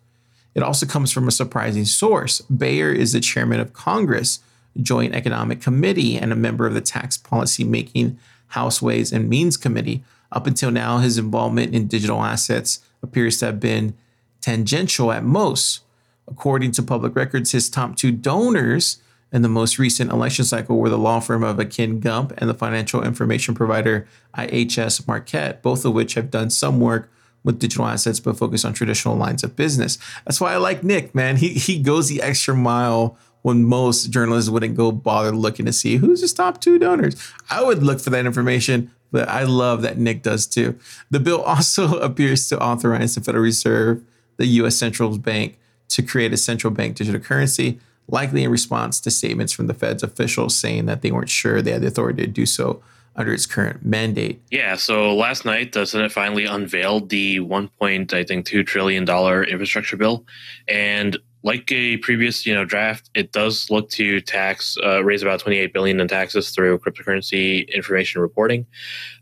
It 0.55 0.63
also 0.63 0.87
comes 0.87 1.13
from 1.13 1.29
a 1.29 1.33
surprising 1.33 1.85
source. 1.85 2.41
Beyer 2.43 2.91
is 2.91 3.13
the 3.13 3.21
chairman 3.21 3.61
of 3.61 3.73
Congress 3.73 4.41
Joint 4.81 5.15
Economic 5.15 5.61
Committee 5.61 6.17
and 6.17 6.33
a 6.33 6.37
member 6.37 6.67
of 6.67 6.75
the 6.75 6.81
Tax 6.81 7.17
Policy 7.17 7.65
Making 7.65 8.19
House 8.49 8.81
Ways 8.83 9.13
and 9.13 9.29
Means 9.29 9.57
Committee. 9.57 10.03
Up 10.31 10.47
until 10.47 10.71
now, 10.71 10.99
his 10.99 11.19
involvement 11.19 11.75
in 11.75 11.87
digital 11.87 12.23
assets 12.23 12.81
appears 13.03 13.39
to 13.39 13.47
have 13.47 13.61
been 13.61 13.95
tangential 14.41 15.13
at 15.13 15.25
most. 15.25 15.81
According 16.27 16.73
to 16.73 16.83
public 16.83 17.17
records, 17.17 17.53
his 17.53 17.71
top 17.71 17.97
two 17.97 18.13
donors 18.13 19.01
in 19.33 19.43
the 19.43 19.49
most 19.49 19.79
recent 19.79 20.11
election 20.11 20.45
cycle 20.45 20.79
were 20.79 20.89
the 20.89 20.99
law 20.99 21.21
firm 21.21 21.43
of 21.43 21.59
Akin 21.59 22.01
Gump 22.01 22.33
and 22.39 22.49
the 22.49 22.55
financial 22.55 23.03
information 23.03 23.55
provider 23.55 24.07
IHS 24.37 25.03
Markit, 25.03 25.61
both 25.63 25.85
of 25.85 25.93
which 25.93 26.15
have 26.15 26.31
done 26.31 26.51
some 26.51 26.81
work 26.81 27.11
with 27.45 27.59
digital 27.59 27.87
assets 27.87 28.21
but 28.21 28.37
focus 28.37 28.65
on 28.65 28.73
traditional 28.73 29.17
lines 29.17 29.45
of 29.45 29.57
business. 29.57 29.99
That's 30.25 30.41
why 30.41 30.53
I 30.53 30.57
like 30.57 30.83
Nick, 30.83 31.15
man. 31.15 31.37
He 31.37 31.51
he 31.51 31.81
goes 31.81 32.09
the 32.09 32.23
extra 32.23 32.55
mile 32.55 33.17
when 33.43 33.65
most 33.65 34.11
journalists 34.11 34.51
wouldn't 34.51 34.77
go 34.77 34.91
bother 34.91 35.33
looking 35.33 35.67
to 35.67 35.73
see 35.73 35.97
who's 35.97 36.21
his 36.21 36.33
top 36.33 36.61
two 36.61 36.79
donors. 36.79 37.15
I 37.51 37.63
would 37.63 37.83
look 37.83 38.01
for 38.01 38.11
that 38.11 38.27
information, 38.27 38.91
but 39.13 39.29
I 39.29 39.45
love 39.45 39.83
that 39.83 39.99
Nick 39.99 40.23
does 40.23 40.47
too. 40.47 40.79
The 41.11 41.21
bill 41.21 41.43
also 41.55 41.99
appears 41.99 42.49
to 42.49 42.61
authorize 42.61 43.15
the 43.15 43.21
Federal 43.21 43.45
Reserve, 43.45 44.03
the 44.37 44.47
US 44.47 44.77
Central 44.77 45.17
Bank, 45.19 45.59
to 45.89 46.03
create 46.03 46.33
a 46.33 46.37
central 46.37 46.73
bank 46.73 46.97
digital 46.97 47.21
currency, 47.21 47.81
likely 48.09 48.43
in 48.43 48.51
response 48.51 49.01
to 49.01 49.11
statements 49.11 49.53
from 49.53 49.67
the 49.67 49.75
Fed's 49.75 50.03
officials 50.03 50.57
saying 50.57 50.87
that 50.87 51.03
they 51.03 51.11
weren't 51.11 51.29
sure 51.31 51.63
they 51.63 51.73
had 51.73 51.83
the 51.83 51.87
authority 51.87 52.23
to 52.23 52.29
do 52.29 52.47
so 52.47 52.83
under 53.15 53.33
its 53.33 53.47
current 53.47 53.85
mandate. 53.85 54.41
Yeah, 54.51 54.77
so 54.77 55.15
last 55.15 55.45
night 55.45 55.73
the 55.73 55.85
Senate 55.85 56.13
finally 56.13 56.45
unveiled 56.45 57.11
the 57.11 57.41
one 57.41 57.69
point 57.81 58.15
I 58.15 58.25
think 58.25 58.47
two 58.47 58.65
trillion 58.65 59.05
dollar 59.05 59.45
infrastructure 59.45 59.97
bill, 59.97 60.25
and 60.69 61.19
like 61.43 61.71
a 61.71 61.97
previous 61.99 62.47
you 62.47 62.55
know 62.55 62.65
draft, 62.65 63.11
it 63.15 63.33
does 63.33 63.71
look 63.71 63.91
to 63.91 64.21
tax 64.21 64.77
uh, 64.85 65.05
raise 65.05 65.23
about 65.23 65.41
twenty 65.41 65.59
eight 65.59 65.73
billion 65.73 66.01
in 66.01 66.09
taxes 66.09 66.51
through 66.51 66.79
cryptocurrency 66.79 67.71
information 67.73 68.21
reporting. 68.21 68.67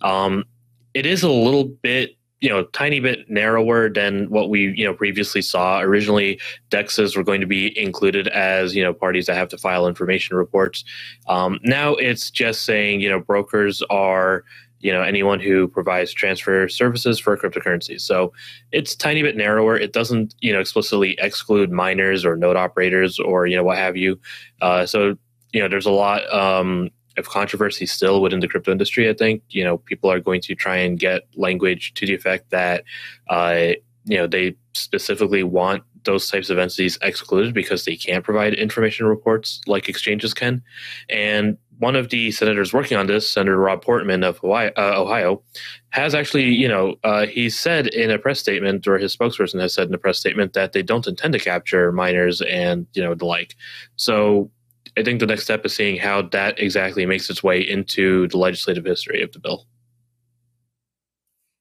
Um, 0.03 0.45
it 0.93 1.07
is 1.07 1.23
a 1.23 1.31
little 1.31 1.65
bit 1.65 2.16
you 2.41 2.49
know 2.49 2.65
tiny 2.65 3.01
bit 3.01 3.29
narrower 3.31 3.89
than 3.89 4.29
what 4.31 4.51
we 4.51 4.73
you 4.77 4.85
know 4.85 4.95
previously 4.95 5.43
saw. 5.43 5.81
Originally 5.81 6.41
dexes 6.71 7.17
were 7.17 7.25
going 7.25 7.41
to 7.41 7.47
be 7.47 7.79
included 7.79 8.29
as 8.29 8.75
you 8.75 8.83
know 8.83 8.93
parties 8.93 9.27
that 9.27 9.37
have 9.37 9.49
to 9.49 9.59
file 9.59 9.89
information 9.89 10.37
reports. 10.37 10.85
Um, 11.29 11.59
now 11.63 11.95
it's 11.95 12.31
just 12.31 12.65
saying 12.65 13.01
you 13.01 13.09
know 13.09 13.21
brokers 13.21 13.83
are 13.89 14.45
you 14.81 14.93
know 14.93 15.03
anyone 15.03 15.41
who 15.41 15.67
provides 15.69 16.13
transfer 16.13 16.69
services 16.69 17.19
for 17.19 17.37
cryptocurrencies 17.37 18.03
so 18.03 18.33
it's 18.73 18.95
tiny 18.95 19.23
bit 19.23 19.37
narrower. 19.37 19.77
It 19.77 19.93
doesn't 19.93 20.35
you 20.41 20.53
know 20.53 20.61
explicitly 20.61 21.17
exclude 21.19 21.73
miners 21.73 22.25
or 22.25 22.37
node 22.37 22.57
operators 22.57 23.19
or 23.19 23.47
you 23.47 23.57
know 23.57 23.65
what 23.65 23.79
have 23.79 23.97
you. 23.97 24.19
Uh, 24.61 24.85
so 24.85 25.17
you 25.53 25.61
know 25.61 25.69
there's 25.69 25.87
a 25.87 25.91
lot 25.91 26.31
um, 26.33 26.91
of 27.17 27.29
controversy 27.29 27.87
still 27.87 28.21
within 28.23 28.41
the 28.41 28.49
crypto 28.49 28.73
industry. 28.73 29.09
I 29.09 29.15
think 29.15 29.43
you 29.49 29.65
know 29.65 29.79
people 29.79 30.11
are 30.11 30.21
going 30.21 30.41
to 30.43 30.55
try 30.55 30.77
and 30.77 30.99
get 30.99 31.23
language 31.35 31.95
to 31.95 32.07
the 32.07 32.15
effect 32.15 32.51
that 32.51 32.85
uh, 33.29 33.73
you 34.05 34.17
know 34.17 34.27
they 34.27 34.57
specifically 34.75 35.43
want 35.43 35.83
those 36.05 36.31
types 36.31 36.51
of 36.51 36.59
entities 36.59 36.99
excluded 37.03 37.53
because 37.53 37.85
they 37.85 37.97
can't 37.97 38.25
provide 38.25 38.55
information 38.55 39.07
reports 39.07 39.61
like 39.67 39.89
exchanges 39.89 40.33
can. 40.33 40.63
And 41.11 41.59
one 41.79 41.95
of 41.95 42.09
the 42.09 42.31
senators 42.31 42.73
working 42.73 42.97
on 42.97 43.07
this, 43.07 43.29
Senator 43.29 43.59
Rob 43.59 43.83
Portman 43.83 44.25
of 44.25 44.39
Hawaii, 44.39 44.71
uh, 44.77 45.03
Ohio, 45.03 45.43
has 45.91 46.15
actually, 46.15 46.45
you 46.45 46.69
know, 46.69 46.95
uh, 47.05 47.27
he 47.27 47.51
said 47.51 47.89
in 47.89 48.11
a 48.11 48.19
press 48.19 48.41
statement, 48.41 48.87
or 48.87 48.97
his 48.97 49.15
spokesperson 49.15 49.61
has 49.61 49.75
said 49.75 49.89
in 49.89 49.95
a 49.95 49.99
press 49.99 50.19
statement 50.19 50.55
that 50.55 50.73
they 50.73 50.83
don't 50.83 51.07
intend 51.07 51.35
to 51.35 51.39
capture 51.39 51.93
miners 51.93 52.41
and 52.43 52.87
you 52.95 53.03
know 53.03 53.15
the 53.15 53.27
like. 53.27 53.57
So 53.97 54.51
I 54.97 55.03
think 55.03 55.21
the 55.21 55.27
next 55.27 55.43
step 55.43 55.65
is 55.65 55.75
seeing 55.75 55.99
how 55.99 56.23
that 56.23 56.59
exactly 56.59 57.05
makes 57.05 57.29
its 57.29 57.43
way 57.43 57.61
into 57.61 58.29
the 58.29 58.39
legislative 58.39 58.85
history 58.85 59.23
of 59.23 59.33
the 59.33 59.39
bill. 59.39 59.67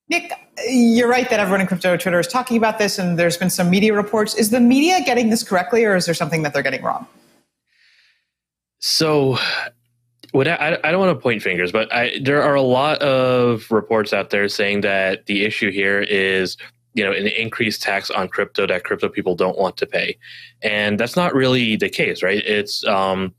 Nick, 0.08 0.32
you're 0.68 1.08
right 1.08 1.28
that 1.28 1.40
everyone 1.40 1.60
in 1.60 1.66
crypto 1.66 1.96
Twitter 1.96 2.20
is 2.20 2.28
talking 2.28 2.56
about 2.56 2.78
this, 2.78 2.98
and 2.98 3.18
there's 3.18 3.36
been 3.36 3.50
some 3.50 3.68
media 3.68 3.92
reports. 3.92 4.34
Is 4.34 4.50
the 4.50 4.60
media 4.60 5.00
getting 5.04 5.30
this 5.30 5.42
correctly, 5.42 5.84
or 5.84 5.96
is 5.96 6.06
there 6.06 6.14
something 6.14 6.42
that 6.42 6.54
they're 6.54 6.62
getting 6.62 6.82
wrong? 6.82 7.06
So, 8.78 9.38
what 10.32 10.46
I, 10.48 10.78
I 10.84 10.90
don't 10.90 11.00
want 11.00 11.16
to 11.16 11.20
point 11.20 11.42
fingers, 11.42 11.72
but 11.72 11.92
I, 11.92 12.20
there 12.22 12.42
are 12.42 12.54
a 12.54 12.62
lot 12.62 12.98
of 12.98 13.70
reports 13.70 14.12
out 14.12 14.30
there 14.30 14.48
saying 14.48 14.82
that 14.82 15.26
the 15.26 15.44
issue 15.44 15.70
here 15.70 16.00
is 16.00 16.56
you 16.96 17.04
know 17.04 17.12
an 17.12 17.28
increased 17.28 17.82
tax 17.82 18.10
on 18.10 18.28
crypto 18.28 18.66
that 18.66 18.84
crypto 18.84 19.08
people 19.08 19.36
don't 19.36 19.58
want 19.58 19.76
to 19.76 19.86
pay. 19.86 20.18
And 20.62 20.98
that's 20.98 21.14
not 21.14 21.34
really 21.34 21.76
the 21.76 21.88
case 21.88 22.22
right? 22.22 22.42
It's 22.44 22.84
um 22.86 23.34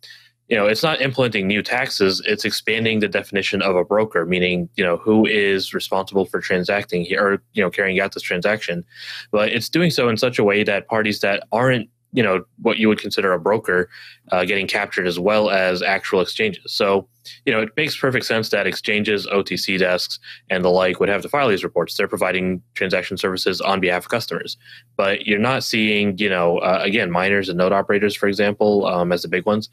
you 0.47 0.55
know 0.55 0.65
it's 0.65 0.83
not 0.83 1.01
implementing 1.01 1.45
new 1.45 1.61
taxes 1.61 2.21
it's 2.25 2.45
expanding 2.45 3.01
the 3.01 3.07
definition 3.09 3.61
of 3.61 3.75
a 3.75 3.83
broker 3.83 4.25
meaning 4.25 4.69
you 4.77 4.83
know 4.83 4.95
who 4.95 5.25
is 5.25 5.73
responsible 5.73 6.25
for 6.25 6.39
transacting 6.39 7.03
here 7.03 7.21
or 7.21 7.43
you 7.51 7.61
know 7.61 7.69
carrying 7.69 7.99
out 7.99 8.13
this 8.13 8.23
transaction. 8.23 8.85
But 9.31 9.49
it's 9.49 9.67
doing 9.67 9.91
so 9.91 10.07
in 10.07 10.15
such 10.15 10.39
a 10.39 10.45
way 10.45 10.63
that 10.63 10.87
parties 10.87 11.19
that 11.19 11.43
aren't 11.51 11.89
you 12.13 12.23
know 12.23 12.43
what 12.61 12.77
you 12.77 12.87
would 12.87 12.99
consider 12.99 13.33
a 13.33 13.39
broker 13.39 13.89
uh, 14.31 14.45
getting 14.45 14.67
captured 14.67 15.07
as 15.07 15.19
well 15.19 15.49
as 15.49 15.81
actual 15.81 16.21
exchanges. 16.21 16.73
So 16.73 17.07
you 17.45 17.51
know 17.51 17.61
it 17.61 17.69
makes 17.75 17.97
perfect 17.97 18.25
sense 18.25 18.49
that 18.49 18.65
exchanges 18.65 19.27
otc 19.27 19.77
desks 19.77 20.17
and 20.49 20.63
the 20.63 20.69
like 20.69 20.99
would 20.99 21.09
have 21.09 21.21
to 21.23 21.29
file 21.29 21.49
these 21.49 21.63
reports. 21.63 21.95
They're 21.95 22.07
providing 22.07 22.61
transaction 22.75 23.17
services 23.17 23.61
on 23.61 23.79
behalf 23.79 24.05
of 24.05 24.09
customers. 24.09 24.57
But 24.95 25.25
you're 25.25 25.39
not 25.39 25.63
seeing 25.63 26.17
you 26.17 26.29
know 26.29 26.59
uh, 26.59 26.81
again 26.83 27.11
miners 27.11 27.49
and 27.49 27.57
node 27.57 27.73
operators 27.73 28.15
for 28.15 28.27
example 28.27 28.85
um, 28.85 29.11
as 29.11 29.21
the 29.21 29.27
big 29.27 29.45
ones 29.45 29.69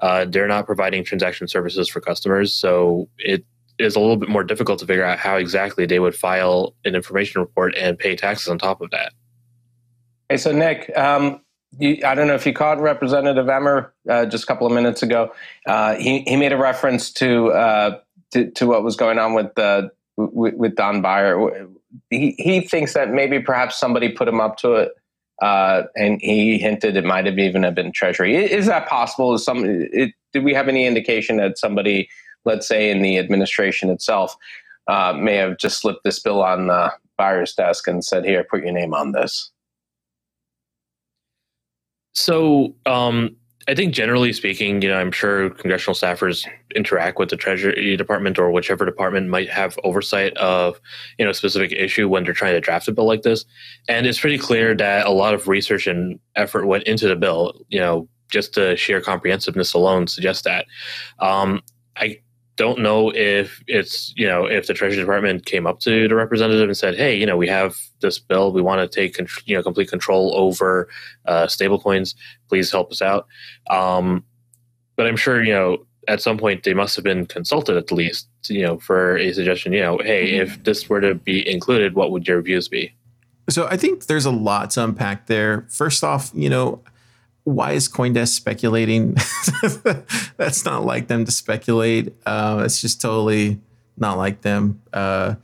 uh, 0.00 0.26
they're 0.26 0.48
not 0.48 0.66
providing 0.66 1.04
transaction 1.04 1.48
services 1.48 1.88
for 1.88 2.00
customers. 2.00 2.54
So 2.54 3.08
it 3.18 3.44
is 3.78 3.96
a 3.96 4.00
little 4.00 4.16
bit 4.16 4.28
more 4.28 4.44
difficult 4.44 4.78
to 4.80 4.86
figure 4.86 5.04
out 5.04 5.18
how 5.18 5.36
exactly 5.36 5.86
they 5.86 5.98
would 5.98 6.14
file 6.14 6.74
an 6.84 6.94
information 6.94 7.40
report 7.40 7.74
and 7.76 7.98
pay 7.98 8.16
taxes 8.16 8.48
on 8.48 8.58
top 8.58 8.80
of 8.80 8.90
that. 8.90 9.12
Hey, 10.28 10.38
so 10.38 10.52
Nick, 10.52 10.90
um, 10.96 11.40
you, 11.78 11.98
I 12.04 12.14
don't 12.14 12.26
know 12.26 12.34
if 12.34 12.46
you 12.46 12.52
caught 12.52 12.80
Representative 12.80 13.48
Emmer 13.48 13.92
uh, 14.08 14.26
just 14.26 14.44
a 14.44 14.46
couple 14.46 14.66
of 14.66 14.72
minutes 14.72 15.02
ago. 15.02 15.32
Uh, 15.66 15.96
he 15.96 16.20
he 16.26 16.36
made 16.36 16.52
a 16.52 16.56
reference 16.56 17.10
to 17.14 17.52
uh, 17.52 17.98
to, 18.32 18.50
to 18.52 18.66
what 18.66 18.82
was 18.82 18.96
going 18.96 19.18
on 19.18 19.34
with 19.34 19.58
uh, 19.58 19.88
with, 20.16 20.54
with 20.54 20.74
Don 20.76 21.02
Beyer. 21.02 21.68
He 22.10 22.34
he 22.38 22.60
thinks 22.60 22.94
that 22.94 23.10
maybe 23.10 23.40
perhaps 23.40 23.78
somebody 23.78 24.08
put 24.08 24.28
him 24.28 24.40
up 24.40 24.56
to 24.58 24.74
it, 24.74 24.92
uh, 25.42 25.82
and 25.96 26.20
he 26.22 26.58
hinted 26.58 26.96
it 26.96 27.04
might 27.04 27.26
have 27.26 27.38
even 27.38 27.62
have 27.62 27.74
been 27.74 27.92
Treasury. 27.92 28.36
Is 28.36 28.66
that 28.66 28.88
possible? 28.88 29.34
Is 29.34 29.44
some 29.44 29.64
it, 29.64 30.12
did 30.32 30.44
we 30.44 30.54
have 30.54 30.68
any 30.68 30.86
indication 30.86 31.36
that 31.38 31.58
somebody, 31.58 32.08
let's 32.44 32.66
say 32.66 32.90
in 32.90 33.02
the 33.02 33.18
administration 33.18 33.90
itself, 33.90 34.36
uh, 34.88 35.12
may 35.12 35.36
have 35.36 35.58
just 35.58 35.80
slipped 35.80 36.04
this 36.04 36.20
bill 36.20 36.42
on 36.42 36.70
uh, 36.70 36.90
Beyer's 37.18 37.54
desk 37.54 37.86
and 37.88 38.04
said, 38.04 38.24
"Here, 38.24 38.44
put 38.44 38.62
your 38.62 38.72
name 38.72 38.94
on 38.94 39.12
this." 39.12 39.50
So, 42.16 42.74
um, 42.86 43.36
I 43.68 43.74
think 43.74 43.92
generally 43.92 44.32
speaking, 44.32 44.80
you 44.80 44.88
know, 44.88 44.96
I'm 44.96 45.12
sure 45.12 45.50
congressional 45.50 45.94
staffers 45.94 46.46
interact 46.74 47.18
with 47.18 47.28
the 47.28 47.36
Treasury 47.36 47.94
Department 47.96 48.38
or 48.38 48.50
whichever 48.50 48.86
department 48.86 49.28
might 49.28 49.50
have 49.50 49.78
oversight 49.84 50.34
of, 50.38 50.80
you 51.18 51.24
know, 51.24 51.32
a 51.32 51.34
specific 51.34 51.72
issue 51.72 52.08
when 52.08 52.24
they're 52.24 52.32
trying 52.32 52.54
to 52.54 52.60
draft 52.60 52.88
a 52.88 52.92
bill 52.92 53.06
like 53.06 53.22
this. 53.22 53.44
And 53.86 54.06
it's 54.06 54.20
pretty 54.20 54.38
clear 54.38 54.74
that 54.76 55.06
a 55.06 55.10
lot 55.10 55.34
of 55.34 55.46
research 55.46 55.86
and 55.86 56.18
effort 56.36 56.66
went 56.66 56.84
into 56.84 57.06
the 57.06 57.16
bill. 57.16 57.60
You 57.68 57.80
know, 57.80 58.08
just 58.30 58.54
the 58.54 58.76
sheer 58.76 59.02
comprehensiveness 59.02 59.74
alone 59.74 60.06
suggests 60.06 60.42
that. 60.44 60.66
Um, 61.18 61.60
I 61.96 62.20
don't 62.56 62.80
know 62.80 63.12
if 63.14 63.62
it's 63.66 64.12
you 64.16 64.26
know 64.26 64.46
if 64.46 64.66
the 64.66 64.74
Treasury 64.74 65.00
Department 65.00 65.46
came 65.46 65.66
up 65.66 65.80
to 65.80 66.08
the 66.08 66.14
representative 66.14 66.68
and 66.68 66.76
said, 66.76 66.96
"Hey, 66.96 67.14
you 67.14 67.26
know, 67.26 67.36
we 67.36 67.48
have 67.48 67.76
this 68.00 68.18
bill. 68.18 68.52
We 68.52 68.62
want 68.62 68.80
to 68.80 68.94
take 68.94 69.16
con- 69.16 69.28
you 69.44 69.56
know 69.56 69.62
complete 69.62 69.90
control 69.90 70.32
over 70.34 70.88
uh, 71.26 71.46
stablecoins. 71.46 72.14
Please 72.48 72.70
help 72.70 72.90
us 72.90 73.02
out." 73.02 73.26
Um, 73.68 74.24
but 74.96 75.06
I'm 75.06 75.16
sure 75.16 75.42
you 75.42 75.52
know 75.52 75.86
at 76.08 76.22
some 76.22 76.38
point 76.38 76.62
they 76.62 76.74
must 76.74 76.96
have 76.96 77.04
been 77.04 77.26
consulted 77.26 77.76
at 77.76 77.90
least, 77.90 78.28
you 78.48 78.62
know, 78.62 78.78
for 78.78 79.16
a 79.16 79.32
suggestion. 79.32 79.72
You 79.72 79.80
know, 79.80 79.98
hey, 79.98 80.36
if 80.36 80.62
this 80.64 80.88
were 80.88 81.00
to 81.00 81.14
be 81.14 81.48
included, 81.48 81.94
what 81.94 82.10
would 82.12 82.26
your 82.28 82.40
views 82.42 82.68
be? 82.68 82.94
So 83.48 83.66
I 83.66 83.76
think 83.76 84.06
there's 84.06 84.24
a 84.24 84.30
lot 84.30 84.70
to 84.70 84.84
unpack 84.84 85.26
there. 85.26 85.66
First 85.68 86.02
off, 86.02 86.30
you 86.34 86.48
know, 86.48 86.82
why 87.46 87.72
is 87.72 87.88
CoinDesk 87.88 88.34
speculating? 88.34 89.14
That's 90.36 90.64
not 90.64 90.84
like 90.84 91.06
them 91.06 91.24
to 91.24 91.30
speculate. 91.30 92.12
Uh, 92.26 92.62
it's 92.64 92.80
just 92.80 93.00
totally 93.00 93.60
not 93.96 94.18
like 94.18 94.40
them. 94.40 94.82
Uh, 94.92 95.36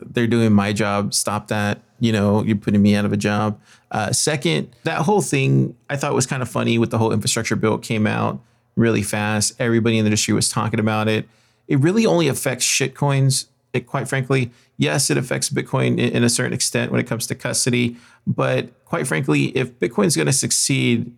they're 0.00 0.26
doing 0.26 0.54
my 0.54 0.72
job. 0.72 1.12
Stop 1.12 1.48
that. 1.48 1.82
You 2.00 2.12
know, 2.12 2.42
you're 2.42 2.56
putting 2.56 2.80
me 2.80 2.94
out 2.94 3.04
of 3.04 3.12
a 3.12 3.18
job. 3.18 3.60
Uh, 3.90 4.10
second, 4.10 4.74
that 4.84 5.02
whole 5.02 5.20
thing 5.20 5.76
I 5.90 5.96
thought 5.96 6.14
was 6.14 6.26
kind 6.26 6.40
of 6.40 6.48
funny 6.48 6.78
with 6.78 6.90
the 6.90 6.96
whole 6.96 7.12
infrastructure 7.12 7.56
bill. 7.56 7.76
Came 7.76 8.06
out 8.06 8.40
really 8.74 9.02
fast. 9.02 9.52
Everybody 9.58 9.98
in 9.98 10.04
the 10.04 10.08
industry 10.08 10.32
was 10.32 10.48
talking 10.48 10.80
about 10.80 11.08
it. 11.08 11.28
It 11.68 11.78
really 11.78 12.06
only 12.06 12.26
affects 12.26 12.64
shitcoins. 12.64 13.48
It, 13.74 13.86
quite 13.86 14.08
frankly, 14.08 14.50
yes, 14.78 15.10
it 15.10 15.18
affects 15.18 15.50
Bitcoin 15.50 15.98
in, 15.98 16.16
in 16.16 16.24
a 16.24 16.30
certain 16.30 16.54
extent 16.54 16.90
when 16.90 17.02
it 17.02 17.06
comes 17.06 17.26
to 17.26 17.34
custody. 17.34 17.98
But 18.26 18.82
quite 18.86 19.06
frankly, 19.06 19.46
if 19.56 19.78
Bitcoin's 19.78 20.16
going 20.16 20.26
to 20.26 20.32
succeed, 20.32 21.12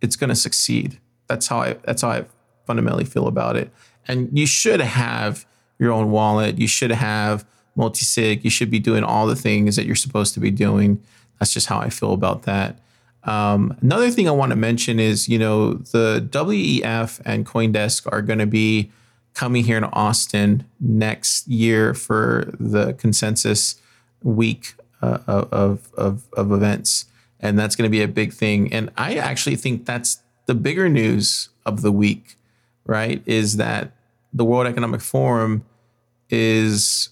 it's 0.00 0.16
going 0.16 0.28
to 0.28 0.36
succeed. 0.36 0.98
That's 1.26 1.46
how 1.46 1.60
I. 1.60 1.74
That's 1.84 2.02
how 2.02 2.10
I 2.10 2.24
fundamentally 2.66 3.04
feel 3.04 3.26
about 3.26 3.56
it. 3.56 3.70
And 4.08 4.36
you 4.36 4.46
should 4.46 4.80
have 4.80 5.46
your 5.78 5.92
own 5.92 6.10
wallet. 6.10 6.58
You 6.58 6.68
should 6.68 6.90
have 6.90 7.44
multi-sig. 7.74 8.44
You 8.44 8.50
should 8.50 8.70
be 8.70 8.78
doing 8.78 9.04
all 9.04 9.26
the 9.26 9.36
things 9.36 9.76
that 9.76 9.86
you're 9.86 9.94
supposed 9.94 10.34
to 10.34 10.40
be 10.40 10.50
doing. 10.50 11.02
That's 11.38 11.52
just 11.52 11.66
how 11.66 11.78
I 11.78 11.90
feel 11.90 12.12
about 12.12 12.42
that. 12.44 12.78
Um, 13.24 13.76
another 13.80 14.10
thing 14.10 14.28
I 14.28 14.32
want 14.32 14.50
to 14.50 14.56
mention 14.56 15.00
is, 15.00 15.28
you 15.28 15.38
know, 15.38 15.74
the 15.74 16.26
WEF 16.30 17.20
and 17.24 17.44
CoinDesk 17.44 18.10
are 18.10 18.22
going 18.22 18.38
to 18.38 18.46
be 18.46 18.90
coming 19.34 19.64
here 19.64 19.76
in 19.76 19.84
Austin 19.84 20.64
next 20.80 21.46
year 21.48 21.92
for 21.92 22.54
the 22.58 22.94
consensus 22.94 23.80
week 24.22 24.74
uh, 25.02 25.18
of, 25.26 25.92
of, 25.94 26.22
of 26.32 26.52
events. 26.52 27.06
And 27.40 27.58
that's 27.58 27.76
going 27.76 27.84
to 27.84 27.90
be 27.90 28.02
a 28.02 28.08
big 28.08 28.32
thing. 28.32 28.72
And 28.72 28.90
I 28.96 29.16
actually 29.16 29.56
think 29.56 29.84
that's 29.84 30.22
the 30.46 30.54
bigger 30.54 30.88
news 30.88 31.50
of 31.64 31.82
the 31.82 31.92
week, 31.92 32.36
right? 32.86 33.22
Is 33.26 33.56
that 33.56 33.92
the 34.32 34.44
World 34.44 34.66
Economic 34.66 35.00
Forum 35.00 35.64
is 36.30 37.10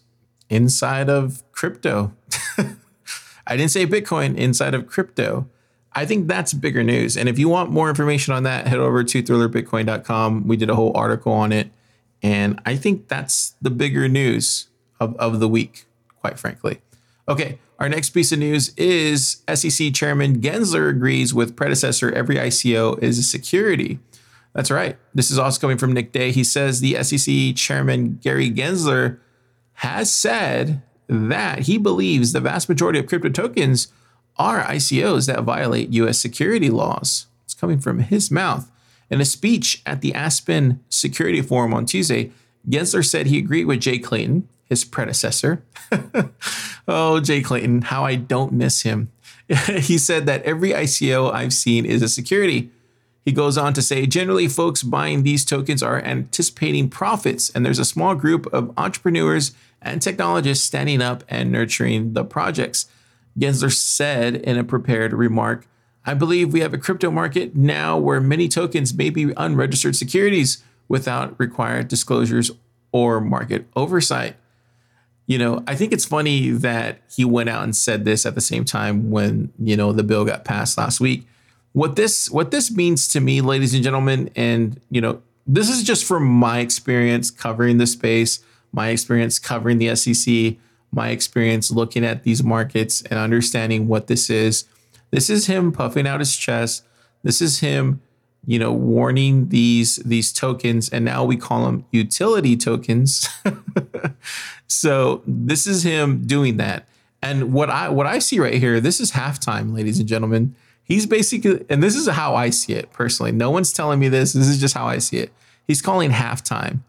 inside 0.49 1.09
of 1.09 1.43
crypto. 1.53 2.13
I 3.47 3.57
didn't 3.57 3.71
say 3.71 3.87
Bitcoin, 3.87 4.37
inside 4.37 4.75
of 4.75 4.87
crypto. 4.87 5.49
I 5.93 6.07
think 6.07 6.27
that's 6.27 6.53
bigger 6.53 6.83
news. 6.83 7.17
And 7.17 7.29
if 7.29 7.39
you 7.39 7.49
want 7.49 7.71
more 7.71 7.89
information 7.89 8.35
on 8.35 8.43
that, 8.45 8.67
head 8.67 8.79
over 8.79 9.05
to 9.05 9.23
thrillerbitcoin.com. 9.23 10.49
We 10.49 10.57
did 10.57 10.71
a 10.71 10.75
whole 10.75 10.97
article 10.97 11.33
on 11.33 11.53
it. 11.53 11.71
And 12.23 12.61
I 12.65 12.77
think 12.77 13.09
that's 13.09 13.55
the 13.61 13.71
bigger 13.71 14.09
news 14.09 14.69
of, 14.99 15.15
of 15.17 15.41
the 15.41 15.49
week, 15.49 15.85
quite 16.21 16.39
frankly. 16.39 16.81
Okay, 17.29 17.59
our 17.85 17.89
next 17.91 18.11
piece 18.11 18.33
of 18.33 18.39
news 18.39 18.73
is 18.79 19.43
SEC 19.53 19.93
Chairman 19.93 20.41
Gensler 20.41 20.89
agrees 20.89 21.35
with 21.35 21.55
predecessor 21.55 22.11
every 22.11 22.37
ICO 22.37 22.99
is 23.03 23.19
a 23.19 23.23
security. 23.23 23.99
That's 24.55 24.71
right. 24.71 24.97
This 25.13 25.31
is 25.31 25.39
also 25.39 25.61
coming 25.61 25.77
from 25.77 25.93
Nick 25.93 26.11
De. 26.11 26.33
He 26.33 26.45
says 26.45 26.81
the 26.81 26.95
SEC 27.05 27.55
Chairman 27.55 28.21
Gary 28.23 28.51
Gensler 28.51 29.19
has 29.75 30.11
said 30.11 30.81
that 31.09 31.59
he 31.59 31.77
believes 31.77 32.33
the 32.33 32.41
vast 32.41 32.71
majority 32.71 32.99
of 32.99 33.07
crypto 33.07 33.29
tokens 33.29 33.89
are 34.39 34.63
ICOs 34.63 35.27
that 35.27 35.43
violate 35.43 35.93
US 35.93 36.19
security 36.19 36.71
laws. 36.71 37.27
It's 37.45 37.53
coming 37.53 37.81
from 37.81 37.99
his 37.99 38.31
mouth. 38.31 38.73
In 39.11 39.21
a 39.21 39.27
speech 39.27 39.83
at 39.85 40.01
the 40.01 40.15
Aspen 40.15 40.83
Security 40.89 41.43
Forum 41.43 41.75
on 41.75 41.85
Tuesday, 41.85 42.33
Gensler 42.67 43.07
said 43.07 43.27
he 43.27 43.37
agreed 43.37 43.67
with 43.67 43.81
Jay 43.81 43.99
Clayton, 43.99 44.49
his 44.69 44.85
predecessor. 44.85 45.63
oh, 46.89 47.21
Jay 47.21 47.43
Clayton, 47.43 47.83
how 47.83 48.05
I 48.05 48.15
don't 48.17 48.53
miss 48.53 48.83
him. 48.83 49.11
he 49.49 49.99
said 49.99 50.27
that 50.27 50.43
every 50.43 50.71
ICO 50.71 51.33
I've 51.33 51.53
seen 51.53 51.85
is 51.85 52.03
a 52.03 52.09
security. 52.09 52.71
He 53.25 53.33
goes 53.33 53.57
on 53.57 53.73
to 53.75 53.83
say 53.83 54.07
generally, 54.07 54.49
folks 54.49 54.83
buying 54.83 55.23
these 55.23 55.45
tokens 55.45 55.83
are 55.83 56.03
anticipating 56.03 56.91
profits, 56.91 57.51
and 57.51 57.65
there's 57.65 57.79
a 57.79 57.85
small 57.85 58.15
group 58.15 58.47
of 58.53 58.73
entrepreneurs 58.77 59.53
and 59.81 60.01
technologists 60.01 60.65
standing 60.65 61.01
up 61.01 61.25
and 61.29 61.51
nurturing 61.51 62.13
the 62.13 62.25
projects. 62.25 62.87
Gensler 63.39 63.73
said 63.73 64.37
in 64.37 64.59
a 64.59 64.65
prepared 64.65 65.13
remark, 65.13 65.67
I 66.07 66.15
believe 66.15 66.53
we 66.53 66.61
have 66.61 66.75
a 66.75 66.79
crypto 66.79 67.11
market 67.11 67.57
now 67.57 67.97
where 67.97 68.21
many 68.21 68.47
tokens 68.47 68.93
may 68.93 69.09
be 69.09 69.33
unregistered 69.37 69.97
securities 69.97 70.63
without 70.87 71.39
required 71.41 71.89
disclosures 71.89 72.51
or 72.93 73.21
market 73.21 73.67
oversight. 73.75 74.37
You 75.27 75.39
know, 75.39 75.63
I 75.67 75.75
think 75.75 75.93
it's 75.93 76.05
funny 76.05 76.51
that 76.51 77.01
he 77.11 77.25
went 77.25 77.49
out 77.49 77.65
and 77.65 77.75
said 77.75 78.05
this 78.05 78.27
at 78.27 78.35
the 78.35 78.41
same 78.41 78.65
time 78.65 79.11
when, 79.11 79.53
you 79.59 79.77
know, 79.77 79.93
the 79.93 80.03
bill 80.03 80.25
got 80.25 80.45
passed 80.45 80.77
last 80.77 81.01
week. 81.01 81.27
What 81.73 81.97
this 81.97 82.31
what 82.31 82.51
this 82.51 82.71
means 82.71 83.09
to 83.09 83.21
me, 83.21 83.41
ladies 83.41 83.75
and 83.75 83.83
gentlemen, 83.83 84.31
and 84.37 84.81
you 84.91 85.01
know, 85.01 85.23
this 85.47 85.69
is 85.69 85.83
just 85.83 86.05
from 86.05 86.25
my 86.25 86.61
experience 86.61 87.31
covering 87.31 87.79
the 87.79 87.87
space, 87.87 88.45
my 88.73 88.89
experience 88.89 89.39
covering 89.39 89.79
the 89.79 89.95
SEC, 89.97 90.57
my 90.93 91.09
experience 91.09 91.71
looking 91.71 92.05
at 92.05 92.23
these 92.23 92.43
markets 92.43 93.03
and 93.03 93.19
understanding 93.19 93.89
what 93.89 94.07
this 94.07 94.31
is. 94.31 94.67
This 95.11 95.29
is 95.29 95.47
him 95.47 95.73
puffing 95.73 96.07
out 96.07 96.21
his 96.21 96.37
chest. 96.37 96.85
This 97.23 97.41
is 97.41 97.61
him, 97.61 98.03
you 98.47 98.59
know, 98.59 98.73
warning 98.73 99.49
these 99.49 99.97
these 99.97 100.33
tokens, 100.33 100.89
and 100.89 101.05
now 101.05 101.25
we 101.25 101.37
call 101.37 101.65
them 101.65 101.85
utility 101.91 102.57
tokens. 102.57 103.29
so 104.67 105.23
this 105.27 105.67
is 105.67 105.83
him 105.83 106.27
doing 106.27 106.57
that. 106.59 106.89
And 107.23 107.53
what 107.53 107.71
I 107.71 107.89
what 107.89 108.07
I 108.07 108.19
see 108.19 108.39
right 108.39 108.55
here, 108.55 108.81
this 108.81 109.01
is 109.01 109.13
halftime, 109.13 109.75
ladies 109.75 109.99
and 109.99 110.09
gentlemen. 110.09 110.55
He's 110.87 111.07
basically, 111.07 111.65
and 111.71 111.83
this 111.83 111.97
is 111.97 112.07
how 112.09 112.35
I 112.35 112.51
see 112.51 112.75
it 112.75 112.93
personally. 112.93 113.33
No 113.33 113.51
one's 113.51 113.73
telling 113.73 113.99
me 113.99 114.09
this. 114.09 114.35
This 114.35 114.49
is 114.49 114.61
just 114.61 114.75
how 114.75 114.87
I 114.87 114.99
see 114.99 115.17
it. 115.17 115.33
He's 115.67 115.81
calling 115.81 116.11
halftime. 116.11 116.81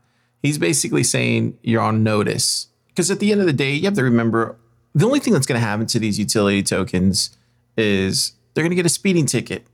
He's 0.42 0.58
basically 0.58 1.04
saying 1.04 1.58
you're 1.64 1.82
on 1.82 2.04
notice. 2.04 2.68
Because 2.90 3.10
at 3.10 3.20
the 3.20 3.32
end 3.32 3.40
of 3.40 3.48
the 3.48 3.54
day, 3.54 3.74
you 3.74 3.84
have 3.86 3.94
to 3.94 4.04
remember 4.04 4.58
the 4.94 5.06
only 5.06 5.20
thing 5.20 5.34
that's 5.34 5.46
going 5.46 5.60
to 5.60 5.66
happen 5.66 5.86
to 5.88 6.00
these 6.00 6.18
utility 6.20 6.64
tokens 6.64 7.36
is 7.78 8.34
they're 8.54 8.64
going 8.64 8.72
to 8.72 8.76
get 8.76 8.86
a 8.86 8.90
speeding 8.90 9.26
ticket. 9.26 9.66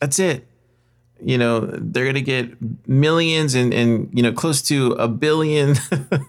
That's 0.00 0.18
it. 0.18 0.46
You 1.22 1.38
know, 1.38 1.60
they're 1.60 2.04
going 2.04 2.14
to 2.16 2.22
get 2.22 2.50
millions 2.88 3.54
and, 3.54 3.72
and, 3.72 4.10
you 4.12 4.22
know, 4.22 4.32
close 4.32 4.60
to 4.62 4.92
a 4.92 5.08
billion 5.08 5.76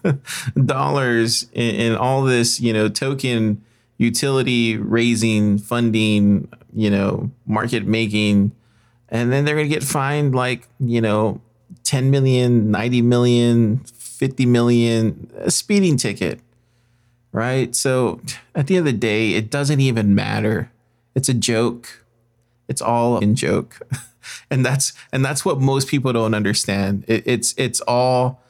dollars 0.64 1.48
in, 1.52 1.74
in 1.74 1.96
all 1.96 2.22
this, 2.22 2.60
you 2.60 2.72
know, 2.72 2.88
token 2.88 3.62
utility 3.98 4.76
raising, 4.76 5.58
funding, 5.58 6.48
you 6.72 6.90
know, 6.90 7.30
market 7.46 7.86
making. 7.86 8.52
And 9.08 9.32
then 9.32 9.44
they're 9.44 9.54
going 9.54 9.68
to 9.68 9.74
get 9.74 9.84
fined 9.84 10.34
like, 10.34 10.68
you 10.80 11.00
know, 11.00 11.40
10 11.84 12.10
million, 12.10 12.70
90 12.70 13.02
million, 13.02 13.78
50 13.78 14.46
million, 14.46 15.30
a 15.38 15.50
speeding 15.50 15.96
ticket. 15.96 16.40
Right. 17.32 17.74
So 17.74 18.20
at 18.54 18.66
the 18.66 18.76
end 18.76 18.86
of 18.88 18.92
the 18.92 18.98
day, 18.98 19.34
it 19.34 19.50
doesn't 19.50 19.80
even 19.80 20.14
matter. 20.14 20.70
It's 21.14 21.28
a 21.28 21.34
joke. 21.34 22.04
It's 22.68 22.82
all 22.82 23.18
in 23.18 23.34
joke. 23.34 23.78
and 24.50 24.64
that's 24.64 24.92
and 25.12 25.24
that's 25.24 25.44
what 25.44 25.60
most 25.60 25.88
people 25.88 26.12
don't 26.12 26.34
understand. 26.34 27.04
It, 27.06 27.22
it's 27.26 27.54
it's 27.56 27.80
all 27.82 28.42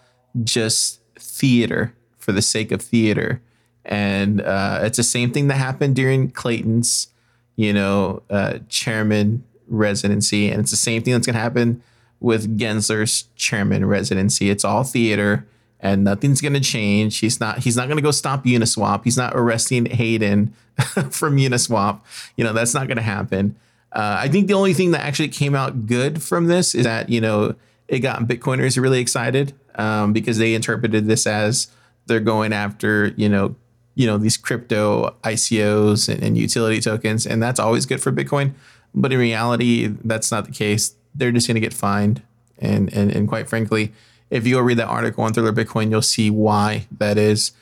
just 0.42 1.00
theater 1.18 1.94
for 2.18 2.32
the 2.32 2.42
sake 2.42 2.72
of 2.72 2.82
theater. 2.82 3.40
And 3.84 4.40
uh, 4.40 4.80
it's 4.82 4.96
the 4.96 5.04
same 5.04 5.32
thing 5.32 5.46
that 5.46 5.54
happened 5.54 5.94
during 5.94 6.30
Clayton's, 6.30 7.08
you 7.54 7.72
know, 7.72 8.22
uh, 8.28 8.58
chairman 8.68 9.44
residency, 9.68 10.50
and 10.50 10.60
it's 10.60 10.72
the 10.72 10.76
same 10.76 11.02
thing 11.02 11.12
that's 11.14 11.26
gonna 11.26 11.38
happen 11.38 11.82
with 12.18 12.58
Gensler's 12.58 13.24
chairman 13.36 13.84
residency. 13.86 14.50
It's 14.50 14.64
all 14.64 14.82
theater, 14.82 15.46
and 15.78 16.02
nothing's 16.02 16.40
gonna 16.40 16.60
change. 16.60 17.18
He's 17.18 17.38
not 17.38 17.60
he's 17.60 17.76
not 17.76 17.88
gonna 17.88 18.02
go 18.02 18.10
stop 18.10 18.44
Uniswap. 18.44 19.04
He's 19.04 19.16
not 19.16 19.34
arresting 19.36 19.86
Hayden 19.86 20.52
from 21.10 21.36
Uniswap. 21.36 22.00
You 22.36 22.44
know, 22.44 22.52
that's 22.52 22.74
not 22.74 22.88
gonna 22.88 23.02
happen. 23.02 23.54
Uh, 23.96 24.18
I 24.20 24.28
think 24.28 24.46
the 24.46 24.52
only 24.52 24.74
thing 24.74 24.90
that 24.90 25.00
actually 25.00 25.28
came 25.28 25.54
out 25.54 25.86
good 25.86 26.22
from 26.22 26.48
this 26.48 26.74
is 26.74 26.84
that 26.84 27.08
you 27.08 27.18
know 27.18 27.54
it 27.88 28.00
got 28.00 28.20
Bitcoiners 28.24 28.80
really 28.80 29.00
excited 29.00 29.54
um, 29.76 30.12
because 30.12 30.36
they 30.36 30.54
interpreted 30.54 31.06
this 31.06 31.26
as 31.26 31.68
they're 32.04 32.20
going 32.20 32.52
after 32.52 33.14
you 33.16 33.26
know 33.26 33.56
you 33.94 34.06
know 34.06 34.18
these 34.18 34.36
crypto 34.36 35.16
ICOs 35.24 36.10
and, 36.10 36.22
and 36.22 36.36
utility 36.36 36.78
tokens, 36.78 37.26
and 37.26 37.42
that's 37.42 37.58
always 37.58 37.86
good 37.86 38.02
for 38.02 38.12
Bitcoin. 38.12 38.52
But 38.94 39.14
in 39.14 39.18
reality, 39.18 39.86
that's 40.04 40.30
not 40.30 40.44
the 40.44 40.52
case. 40.52 40.94
They're 41.14 41.32
just 41.32 41.46
going 41.46 41.54
to 41.54 41.60
get 41.60 41.72
fined, 41.72 42.20
and 42.58 42.92
and 42.92 43.10
and 43.10 43.26
quite 43.26 43.48
frankly, 43.48 43.94
if 44.28 44.46
you 44.46 44.56
go 44.56 44.60
read 44.60 44.76
that 44.76 44.88
article 44.88 45.24
on 45.24 45.32
Thriller 45.32 45.54
Bitcoin, 45.54 45.90
you'll 45.90 46.02
see 46.02 46.28
why 46.28 46.86
that 46.98 47.16
is. 47.16 47.52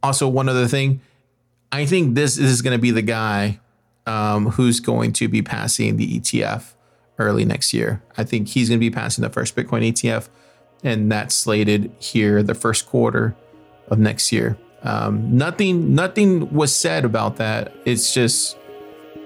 Also, 0.00 0.28
one 0.28 0.48
other 0.48 0.68
thing, 0.68 1.00
I 1.72 1.86
think 1.86 2.14
this 2.14 2.38
is 2.38 2.62
going 2.62 2.76
to 2.76 2.80
be 2.80 2.92
the 2.92 3.02
guy 3.02 3.58
um, 4.06 4.50
who's 4.50 4.80
going 4.80 5.12
to 5.14 5.28
be 5.28 5.42
passing 5.42 5.96
the 5.96 6.18
ETF 6.18 6.74
early 7.18 7.44
next 7.44 7.72
year. 7.72 8.02
I 8.16 8.24
think 8.24 8.48
he's 8.48 8.68
going 8.68 8.78
to 8.78 8.84
be 8.84 8.90
passing 8.90 9.22
the 9.22 9.30
first 9.30 9.54
Bitcoin 9.54 9.86
ETF, 9.86 10.28
and 10.82 11.10
that's 11.10 11.34
slated 11.34 11.92
here 11.98 12.42
the 12.42 12.54
first 12.54 12.86
quarter 12.86 13.36
of 13.88 13.98
next 13.98 14.32
year. 14.32 14.58
Um, 14.82 15.36
nothing, 15.36 15.94
nothing 15.94 16.52
was 16.52 16.74
said 16.74 17.04
about 17.04 17.36
that. 17.36 17.72
It's 17.84 18.12
just, 18.12 18.58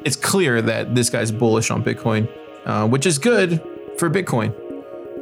it's 0.05 0.17
clear 0.17 0.61
that 0.63 0.95
this 0.95 1.09
guy's 1.09 1.33
bullish 1.33 1.71
on 1.71 1.83
Bitcoin, 1.83 2.31
uh, 2.67 2.87
which 2.87 3.07
is 3.07 3.19
good 3.19 3.63
for 3.99 4.11
Bitcoin. 4.11 4.55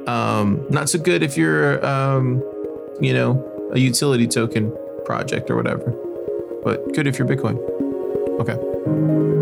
Um, 0.09 0.67
not 0.71 0.89
so 0.89 0.99
good 0.99 1.23
if 1.23 1.37
you're, 1.37 1.85
um, 1.87 2.43
you 3.01 3.15
know, 3.15 3.71
a 3.73 3.79
utility 3.79 4.27
token 4.27 4.77
project 5.05 5.51
or 5.51 5.57
whatever, 5.57 5.91
but 6.63 6.93
good 6.95 7.07
if 7.07 7.19
you're 7.19 7.29
Bitcoin. 7.29 7.59
Okay. 8.41 9.34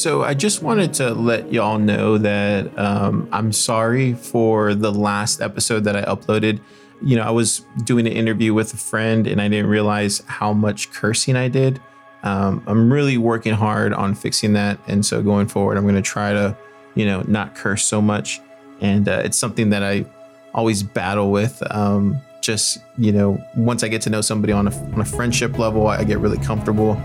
So 0.00 0.22
I 0.22 0.32
just 0.32 0.62
wanted 0.62 0.94
to 0.94 1.12
let 1.12 1.52
y'all 1.52 1.78
know 1.78 2.16
that 2.16 2.78
um, 2.78 3.28
I'm 3.32 3.52
sorry 3.52 4.14
for 4.14 4.74
the 4.74 4.90
last 4.90 5.42
episode 5.42 5.84
that 5.84 5.94
I 5.94 6.00
uploaded. 6.04 6.58
You 7.02 7.16
know, 7.16 7.22
I 7.22 7.28
was 7.28 7.66
doing 7.84 8.06
an 8.06 8.14
interview 8.14 8.54
with 8.54 8.72
a 8.72 8.78
friend 8.78 9.26
and 9.26 9.42
I 9.42 9.48
didn't 9.48 9.66
realize 9.66 10.22
how 10.26 10.54
much 10.54 10.90
cursing 10.90 11.36
I 11.36 11.48
did. 11.48 11.82
Um, 12.22 12.62
I'm 12.66 12.90
really 12.90 13.18
working 13.18 13.52
hard 13.52 13.92
on 13.92 14.14
fixing 14.14 14.54
that. 14.54 14.78
And 14.88 15.04
so 15.04 15.22
going 15.22 15.48
forward, 15.48 15.76
I'm 15.76 15.84
going 15.84 15.96
to 15.96 16.02
try 16.02 16.32
to, 16.32 16.56
you 16.94 17.04
know, 17.04 17.22
not 17.28 17.54
curse 17.54 17.84
so 17.84 18.00
much. 18.00 18.40
And 18.80 19.06
uh, 19.06 19.20
it's 19.22 19.36
something 19.36 19.68
that 19.68 19.82
I 19.82 20.06
always 20.54 20.82
battle 20.82 21.30
with. 21.30 21.62
Um, 21.70 22.18
just, 22.40 22.78
you 22.96 23.12
know, 23.12 23.38
once 23.54 23.82
I 23.82 23.88
get 23.88 24.00
to 24.02 24.10
know 24.10 24.22
somebody 24.22 24.54
on 24.54 24.66
a, 24.66 24.74
on 24.94 25.00
a 25.02 25.04
friendship 25.04 25.58
level, 25.58 25.88
I 25.88 26.04
get 26.04 26.20
really 26.20 26.38
comfortable. 26.38 26.98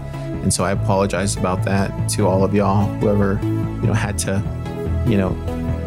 And 0.46 0.54
so 0.54 0.64
I 0.64 0.74
apologize 0.74 1.36
about 1.36 1.64
that 1.64 2.08
to 2.10 2.28
all 2.28 2.44
of 2.44 2.54
y'all, 2.54 2.86
whoever, 3.00 3.40
you 3.42 3.88
know, 3.88 3.94
had 3.94 4.16
to, 4.20 4.44
you 5.08 5.18
know, 5.18 5.36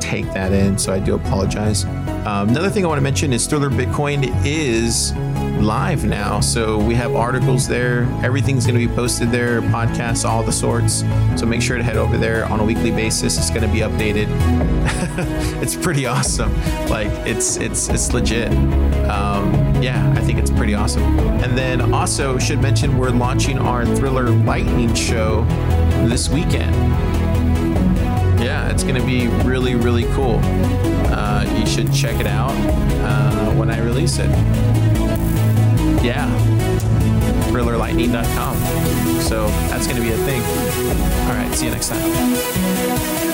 take 0.00 0.24
that 0.32 0.52
in. 0.52 0.76
So 0.76 0.92
I 0.92 0.98
do 0.98 1.14
apologize. 1.14 1.84
Um, 2.26 2.48
another 2.48 2.68
thing 2.68 2.84
I 2.84 2.88
want 2.88 2.98
to 2.98 3.02
mention 3.02 3.32
is 3.32 3.46
Thriller 3.46 3.70
Bitcoin 3.70 4.34
is 4.44 5.12
live 5.58 6.04
now. 6.04 6.40
So 6.40 6.78
we 6.78 6.94
have 6.94 7.14
articles 7.14 7.68
there. 7.68 8.02
Everything's 8.22 8.66
going 8.66 8.78
to 8.78 8.86
be 8.86 8.94
posted 8.94 9.30
there, 9.30 9.60
podcasts, 9.60 10.24
all 10.24 10.42
the 10.42 10.52
sorts. 10.52 11.04
So 11.36 11.46
make 11.46 11.62
sure 11.62 11.76
to 11.76 11.82
head 11.82 11.96
over 11.96 12.16
there 12.16 12.44
on 12.46 12.60
a 12.60 12.64
weekly 12.64 12.90
basis. 12.90 13.36
It's 13.38 13.50
going 13.50 13.62
to 13.62 13.68
be 13.72 13.80
updated. 13.80 14.28
it's 15.62 15.76
pretty 15.76 16.06
awesome. 16.06 16.54
Like 16.88 17.08
it's 17.26 17.56
it's 17.56 17.88
it's 17.88 18.12
legit. 18.12 18.50
Um, 19.08 19.52
yeah, 19.82 20.12
I 20.16 20.20
think 20.20 20.38
it's 20.38 20.50
pretty 20.50 20.74
awesome. 20.74 21.02
And 21.42 21.56
then 21.56 21.92
also 21.92 22.38
should 22.38 22.60
mention 22.60 22.98
we're 22.98 23.10
launching 23.10 23.58
our 23.58 23.84
Thriller 23.84 24.30
Lightning 24.30 24.94
show 24.94 25.44
this 26.08 26.28
weekend. 26.28 26.74
Yeah, 28.40 28.70
it's 28.70 28.84
going 28.84 28.94
to 28.94 29.04
be 29.04 29.26
really, 29.48 29.74
really 29.74 30.04
cool. 30.14 30.40
Uh, 31.10 31.44
you 31.58 31.66
should 31.66 31.92
check 31.92 32.20
it 32.20 32.26
out 32.26 32.52
uh, 32.52 33.50
when 33.54 33.70
I 33.70 33.80
release 33.80 34.18
it. 34.18 34.30
Yeah, 36.02 36.28
thrillerlightning.com. 37.50 38.56
So 39.22 39.46
that's 39.68 39.86
going 39.86 39.96
to 39.96 40.02
be 40.02 40.12
a 40.12 40.16
thing. 40.18 40.42
All 41.28 41.34
right, 41.34 41.52
see 41.54 41.66
you 41.66 41.72
next 41.72 41.88
time. 41.88 43.27